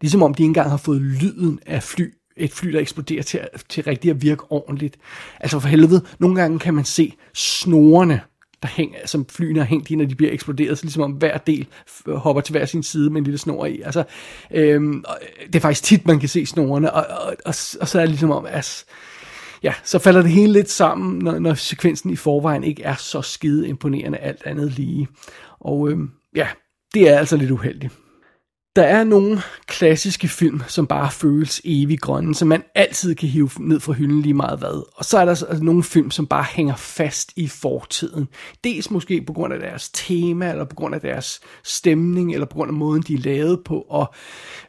Ligesom 0.00 0.22
om 0.22 0.34
de 0.34 0.42
ikke 0.42 0.48
engang 0.48 0.70
har 0.70 0.76
fået 0.76 1.00
lyden 1.00 1.58
af 1.66 1.82
fly, 1.82 2.14
et 2.36 2.52
fly, 2.52 2.72
der 2.72 2.80
eksploderer 2.80 3.22
til, 3.22 3.40
til 3.68 3.84
rigtig 3.84 4.10
at 4.10 4.22
virke 4.22 4.42
ordentligt. 4.52 4.96
Altså 5.40 5.60
for 5.60 5.68
helvede, 5.68 6.04
nogle 6.18 6.40
gange 6.40 6.58
kan 6.58 6.74
man 6.74 6.84
se 6.84 7.14
snorene, 7.34 8.20
der 8.62 8.68
hæng, 8.68 8.94
som 9.06 9.26
flyene 9.26 9.58
har 9.58 9.66
hængt 9.66 9.90
i, 9.90 9.94
når 9.94 10.04
de 10.04 10.14
bliver 10.14 10.32
eksploderet, 10.32 10.78
så 10.78 10.84
ligesom 10.84 11.02
om 11.02 11.12
hver 11.12 11.38
del 11.38 11.66
hopper 12.06 12.42
til 12.42 12.52
hver 12.52 12.64
sin 12.64 12.82
side 12.82 13.10
med 13.10 13.18
en 13.18 13.24
lille 13.24 13.38
snor 13.38 13.66
i. 13.66 13.80
Altså, 13.80 14.04
øhm, 14.50 14.96
øh, 14.98 15.46
det 15.46 15.54
er 15.54 15.60
faktisk 15.60 15.84
tit, 15.84 16.06
man 16.06 16.20
kan 16.20 16.28
se 16.28 16.46
snorene, 16.46 16.92
og, 16.92 17.06
og, 17.06 17.26
og, 17.26 17.54
og 17.80 17.88
så 17.88 17.98
er 17.98 18.02
det 18.02 18.08
ligesom 18.08 18.30
om, 18.30 18.46
altså, 18.46 18.84
ja, 19.62 19.74
så 19.84 19.98
falder 19.98 20.22
det 20.22 20.30
hele 20.30 20.52
lidt 20.52 20.70
sammen, 20.70 21.18
når, 21.18 21.38
når 21.38 21.54
sekvensen 21.54 22.10
i 22.10 22.16
forvejen 22.16 22.64
ikke 22.64 22.82
er 22.82 22.94
så 22.94 23.22
skide 23.22 23.68
imponerende 23.68 24.18
alt 24.18 24.42
andet 24.44 24.72
lige. 24.72 25.08
Og 25.60 25.90
øhm, 25.90 26.10
ja, 26.36 26.48
det 26.94 27.08
er 27.08 27.18
altså 27.18 27.36
lidt 27.36 27.50
uheldigt. 27.50 27.92
Der 28.76 28.82
er 28.82 29.04
nogle 29.04 29.38
klassiske 29.66 30.28
film, 30.28 30.62
som 30.68 30.86
bare 30.86 31.10
føles 31.10 31.60
evig 31.64 32.00
grønne, 32.00 32.34
som 32.34 32.48
man 32.48 32.62
altid 32.74 33.14
kan 33.14 33.28
hive 33.28 33.50
ned 33.58 33.80
fra 33.80 33.92
hylden 33.92 34.22
lige 34.22 34.34
meget 34.34 34.58
hvad. 34.58 34.86
Og 34.96 35.04
så 35.04 35.18
er 35.18 35.24
der 35.24 35.30
altså 35.30 35.58
nogle 35.62 35.82
film, 35.82 36.10
som 36.10 36.26
bare 36.26 36.44
hænger 36.44 36.76
fast 36.76 37.32
i 37.36 37.48
fortiden. 37.48 38.28
Dels 38.64 38.90
måske 38.90 39.22
på 39.26 39.32
grund 39.32 39.54
af 39.54 39.60
deres 39.60 39.90
tema, 39.92 40.50
eller 40.50 40.64
på 40.64 40.74
grund 40.74 40.94
af 40.94 41.00
deres 41.00 41.40
stemning, 41.64 42.34
eller 42.34 42.46
på 42.46 42.54
grund 42.54 42.68
af 42.68 42.74
måden, 42.74 43.02
de 43.02 43.14
er 43.14 43.18
lavet 43.18 43.60
på. 43.64 43.80
Og 43.80 44.14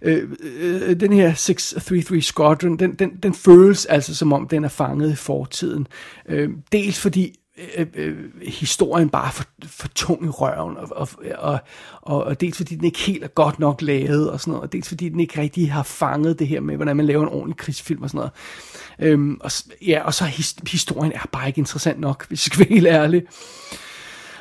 øh, 0.02 0.30
øh, 0.44 1.00
den 1.00 1.14
her 1.14 1.34
633 1.34 2.22
Squadron, 2.22 2.78
den, 2.78 2.94
den, 2.94 3.16
den 3.24 3.34
føles 3.34 3.86
altså 3.86 4.16
som 4.16 4.34
om, 4.34 4.48
den 4.48 4.64
er 4.64 4.70
fanget 4.70 5.12
i 5.12 5.16
fortiden. 5.16 5.88
Øh, 6.30 6.50
dels 6.72 7.00
fordi 7.00 7.41
øh, 7.78 7.88
øh, 7.96 8.18
historien 8.48 9.10
bare 9.10 9.32
for, 9.32 9.44
for 9.66 9.88
tung 9.88 10.26
i 10.26 10.30
røven, 10.30 10.78
og, 10.78 10.88
og, 10.92 11.10
og, 11.38 11.60
og, 12.02 12.24
og 12.24 12.42
dels 12.42 12.58
fordi 12.58 12.76
den 12.76 12.86
ikke 12.86 13.00
helt 13.00 13.24
er 13.24 13.28
godt 13.28 13.60
nok 13.60 13.82
lavet, 13.82 14.32
og 14.32 14.40
sådan 14.40 14.52
noget, 14.52 14.64
og 14.64 14.74
dels 14.74 14.88
fordi 14.88 15.10
den 15.10 15.20
ikke 15.20 15.42
rigtig 15.42 15.72
har 15.72 15.84
fanget 15.84 16.40
det 16.40 16.48
her 16.48 16.60
med, 16.60 16.76
hvordan 16.76 16.98
man 16.98 17.06
laver 17.06 17.24
en 17.24 17.30
ordentlig 17.30 17.58
krigsfilm 17.58 18.04
og 18.04 18.10
sådan 18.10 18.18
noget. 18.18 18.32
Øhm, 19.00 19.38
og, 19.42 19.52
ja, 19.88 20.02
og 20.06 20.14
så 20.14 20.26
his, 20.26 20.56
historien 20.72 21.12
er 21.12 21.26
bare 21.32 21.48
ikke 21.48 21.60
interessant 21.60 22.00
nok, 22.00 22.28
hvis 22.28 22.48
jeg 22.48 22.54
skal 22.54 22.60
være 22.60 22.76
helt 22.76 22.88
ærlig. 22.88 23.24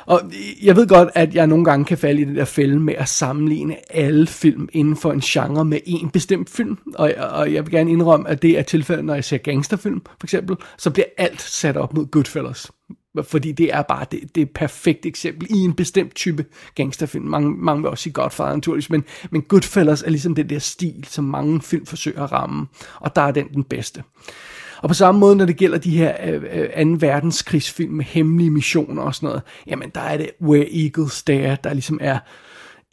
Og 0.05 0.21
jeg 0.63 0.75
ved 0.75 0.87
godt, 0.87 1.09
at 1.15 1.35
jeg 1.35 1.47
nogle 1.47 1.65
gange 1.65 1.85
kan 1.85 1.97
falde 1.97 2.21
i 2.21 2.25
den 2.25 2.35
der 2.35 2.45
fælde 2.45 2.79
med 2.79 2.93
at 2.97 3.09
sammenligne 3.09 3.75
alle 3.95 4.27
film 4.27 4.69
inden 4.73 4.95
for 4.95 5.11
en 5.11 5.21
genre 5.21 5.65
med 5.65 5.79
en 5.85 6.09
bestemt 6.09 6.49
film. 6.49 6.77
Og, 6.95 7.13
og 7.17 7.53
jeg 7.53 7.65
vil 7.65 7.71
gerne 7.71 7.91
indrømme, 7.91 8.29
at 8.29 8.41
det 8.41 8.59
er 8.59 8.61
tilfældet, 8.61 9.05
når 9.05 9.13
jeg 9.13 9.23
ser 9.23 9.37
gangsterfilm, 9.37 10.01
for 10.05 10.25
eksempel, 10.25 10.55
så 10.77 10.89
bliver 10.89 11.05
alt 11.17 11.41
sat 11.41 11.77
op 11.77 11.93
mod 11.93 12.05
Goodfellas. 12.05 12.71
Fordi 13.23 13.51
det 13.51 13.73
er 13.73 13.81
bare 13.81 14.05
det, 14.11 14.35
det 14.35 14.49
perfekte 14.49 15.09
eksempel 15.09 15.47
i 15.49 15.57
en 15.57 15.73
bestemt 15.73 16.15
type 16.15 16.45
gangsterfilm. 16.75 17.25
Mange, 17.25 17.51
mange 17.51 17.81
vil 17.81 17.89
også 17.89 18.03
sige 18.03 18.13
Godfather 18.13 18.55
naturligvis, 18.55 18.89
men, 18.89 19.03
men 19.31 19.41
Goodfellas 19.41 20.03
er 20.03 20.09
ligesom 20.09 20.35
den 20.35 20.49
der 20.49 20.59
stil, 20.59 21.05
som 21.07 21.23
mange 21.23 21.61
film 21.61 21.85
forsøger 21.85 22.23
at 22.23 22.31
ramme. 22.31 22.67
Og 22.99 23.15
der 23.15 23.21
er 23.21 23.31
den 23.31 23.47
den 23.47 23.63
bedste. 23.63 24.03
Og 24.81 24.89
på 24.89 24.93
samme 24.93 25.19
måde, 25.19 25.35
når 25.35 25.45
det 25.45 25.57
gælder 25.57 25.77
de 25.77 25.97
her 25.97 26.15
øh, 26.23 26.43
øh, 26.77 26.99
2. 26.99 27.07
verdenskrigsfilm 27.07 27.93
med 27.93 28.05
hemmelige 28.05 28.51
missioner 28.51 29.01
og 29.01 29.15
sådan 29.15 29.27
noget, 29.27 29.41
jamen 29.67 29.89
der 29.95 30.01
er 30.01 30.17
det 30.17 30.29
Where 30.41 30.83
Eagles 30.83 31.11
Stare, 31.11 31.57
der 31.63 31.73
ligesom 31.73 31.97
er 32.01 32.19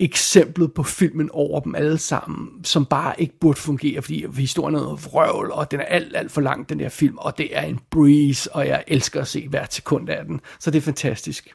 eksemplet 0.00 0.72
på 0.72 0.82
filmen 0.82 1.30
over 1.32 1.60
dem 1.60 1.74
alle 1.74 1.98
sammen, 1.98 2.64
som 2.64 2.86
bare 2.86 3.20
ikke 3.20 3.38
burde 3.40 3.58
fungere, 3.58 4.02
fordi 4.02 4.26
historien 4.36 4.74
er 4.74 4.80
noget 4.80 5.04
vrøvl, 5.04 5.50
og 5.50 5.70
den 5.70 5.80
er 5.80 5.84
alt, 5.84 6.16
alt 6.16 6.32
for 6.32 6.40
lang, 6.40 6.68
den 6.68 6.80
her 6.80 6.88
film, 6.88 7.18
og 7.18 7.38
det 7.38 7.56
er 7.56 7.62
en 7.62 7.80
breeze, 7.90 8.52
og 8.52 8.66
jeg 8.66 8.84
elsker 8.86 9.20
at 9.20 9.28
se 9.28 9.48
hvert 9.48 9.74
sekund 9.74 10.08
af 10.08 10.24
den, 10.24 10.40
så 10.60 10.70
det 10.70 10.78
er 10.78 10.82
fantastisk. 10.82 11.54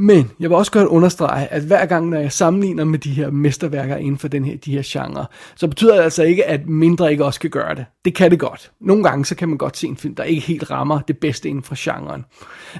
Men 0.00 0.30
jeg 0.40 0.50
vil 0.50 0.56
også 0.56 0.72
godt 0.72 0.86
understrege, 0.88 1.46
at 1.46 1.62
hver 1.62 1.86
gang, 1.86 2.08
når 2.08 2.18
jeg 2.18 2.32
sammenligner 2.32 2.84
med 2.84 2.98
de 2.98 3.10
her 3.10 3.30
mesterværker 3.30 3.96
inden 3.96 4.18
for 4.18 4.28
den 4.28 4.44
her, 4.44 4.56
de 4.56 4.72
her 4.72 4.82
genre, 4.84 5.26
så 5.56 5.68
betyder 5.68 5.94
det 5.94 6.02
altså 6.02 6.22
ikke, 6.22 6.46
at 6.46 6.68
mindre 6.68 7.10
ikke 7.10 7.24
også 7.24 7.40
kan 7.40 7.50
gøre 7.50 7.74
det. 7.74 7.84
Det 8.04 8.14
kan 8.14 8.30
det 8.30 8.38
godt. 8.38 8.70
Nogle 8.80 9.04
gange, 9.04 9.24
så 9.24 9.34
kan 9.34 9.48
man 9.48 9.58
godt 9.58 9.76
se 9.76 9.86
en 9.86 9.96
film, 9.96 10.14
der 10.14 10.24
ikke 10.24 10.42
helt 10.42 10.70
rammer 10.70 11.00
det 11.00 11.18
bedste 11.18 11.48
inden 11.48 11.62
for 11.62 11.74
genren. 11.78 12.24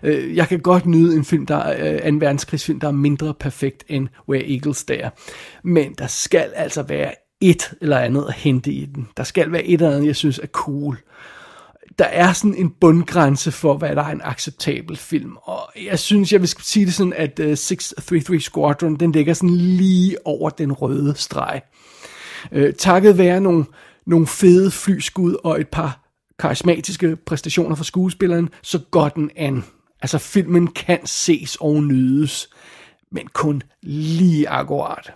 Øh, 0.02 0.36
jeg 0.36 0.48
kan 0.48 0.60
godt 0.60 0.86
nyde 0.86 1.16
en 1.16 1.24
film, 1.24 1.46
der 1.46 1.70
øh, 1.70 1.76
er 1.78 2.08
en 2.08 2.20
verdenskrigsfilm, 2.20 2.80
der 2.80 2.88
er 2.88 2.92
mindre 2.92 3.34
perfekt 3.34 3.84
end 3.88 4.08
Where 4.28 4.52
Eagles 4.52 4.84
Dare. 4.84 5.10
Men 5.64 5.94
der 5.98 6.06
skal 6.06 6.52
altså 6.54 6.82
være 6.82 7.12
et 7.40 7.74
eller 7.80 7.98
andet 7.98 8.24
at 8.28 8.34
hente 8.34 8.72
i 8.72 8.84
den. 8.84 9.08
Der 9.16 9.22
skal 9.22 9.52
være 9.52 9.64
et 9.64 9.80
eller 9.80 9.94
andet, 9.94 10.06
jeg 10.06 10.16
synes 10.16 10.38
er 10.38 10.46
cool 10.46 10.98
der 11.98 12.04
er 12.04 12.32
sådan 12.32 12.54
en 12.54 12.70
bundgrænse 12.70 13.52
for, 13.52 13.76
hvad 13.76 13.96
der 13.96 14.02
er 14.02 14.12
en 14.12 14.20
acceptabel 14.24 14.96
film. 14.96 15.36
Og 15.42 15.60
jeg 15.84 15.98
synes, 15.98 16.32
jeg 16.32 16.40
vil 16.40 16.48
sige 16.48 16.86
det 16.86 16.94
sådan, 16.94 17.12
at 17.12 17.38
øh, 17.38 17.50
uh, 17.50 17.56
633 17.56 18.40
Squadron, 18.40 18.96
den 18.96 19.12
ligger 19.12 19.34
sådan 19.34 19.56
lige 19.56 20.26
over 20.26 20.50
den 20.50 20.72
røde 20.72 21.14
streg. 21.16 21.62
Uh, 22.52 22.70
takket 22.78 23.18
være 23.18 23.40
nogle, 23.40 23.64
nogle 24.06 24.26
fede 24.26 24.70
flyskud 24.70 25.36
og 25.44 25.60
et 25.60 25.68
par 25.68 26.08
karismatiske 26.38 27.16
præstationer 27.16 27.76
fra 27.76 27.84
skuespilleren, 27.84 28.48
så 28.62 28.78
går 28.90 29.08
den 29.08 29.30
an. 29.36 29.64
Altså 30.02 30.18
filmen 30.18 30.66
kan 30.66 31.06
ses 31.06 31.56
og 31.60 31.82
nydes, 31.82 32.50
men 33.12 33.26
kun 33.32 33.62
lige 33.82 34.48
akkurat. 34.48 35.12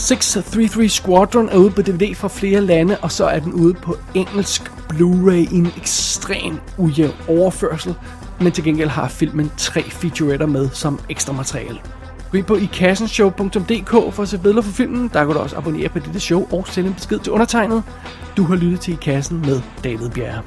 633 0.00 0.88
Squadron 0.88 1.48
er 1.48 1.56
ude 1.56 1.70
på 1.70 1.82
DVD 1.82 2.14
fra 2.14 2.28
flere 2.28 2.60
lande, 2.60 2.96
og 3.02 3.12
så 3.12 3.26
er 3.26 3.38
den 3.38 3.52
ude 3.52 3.74
på 3.74 3.96
engelsk 4.14 4.62
Blu-ray 4.92 5.54
i 5.54 5.54
en 5.54 5.72
ekstrem 5.76 6.58
ujævn 6.78 7.14
overførsel, 7.28 7.94
men 8.40 8.52
til 8.52 8.64
gengæld 8.64 8.88
har 8.88 9.08
filmen 9.08 9.52
tre 9.56 9.82
featuretter 9.82 10.46
med 10.46 10.68
som 10.72 11.00
ekstra 11.08 11.32
materiale. 11.32 11.78
Gå 12.30 12.38
ind 12.38 12.46
på 12.46 12.56
ikassenshow.dk 12.56 13.90
for 13.90 14.22
at 14.22 14.28
se 14.28 14.38
billeder 14.38 14.62
for 14.62 14.72
filmen. 14.72 15.10
Der 15.12 15.24
kan 15.24 15.34
du 15.34 15.40
også 15.40 15.56
abonnere 15.56 15.88
på 15.88 15.98
dette 15.98 16.20
show 16.20 16.46
og 16.52 16.66
sende 16.68 16.88
en 16.88 16.94
besked 16.94 17.18
til 17.18 17.32
undertegnet. 17.32 17.82
Du 18.36 18.44
har 18.44 18.56
lyttet 18.56 18.80
til 18.80 18.94
I 18.94 18.98
Kassen 19.02 19.40
med 19.40 19.60
David 19.84 20.10
Bjerre. 20.10 20.42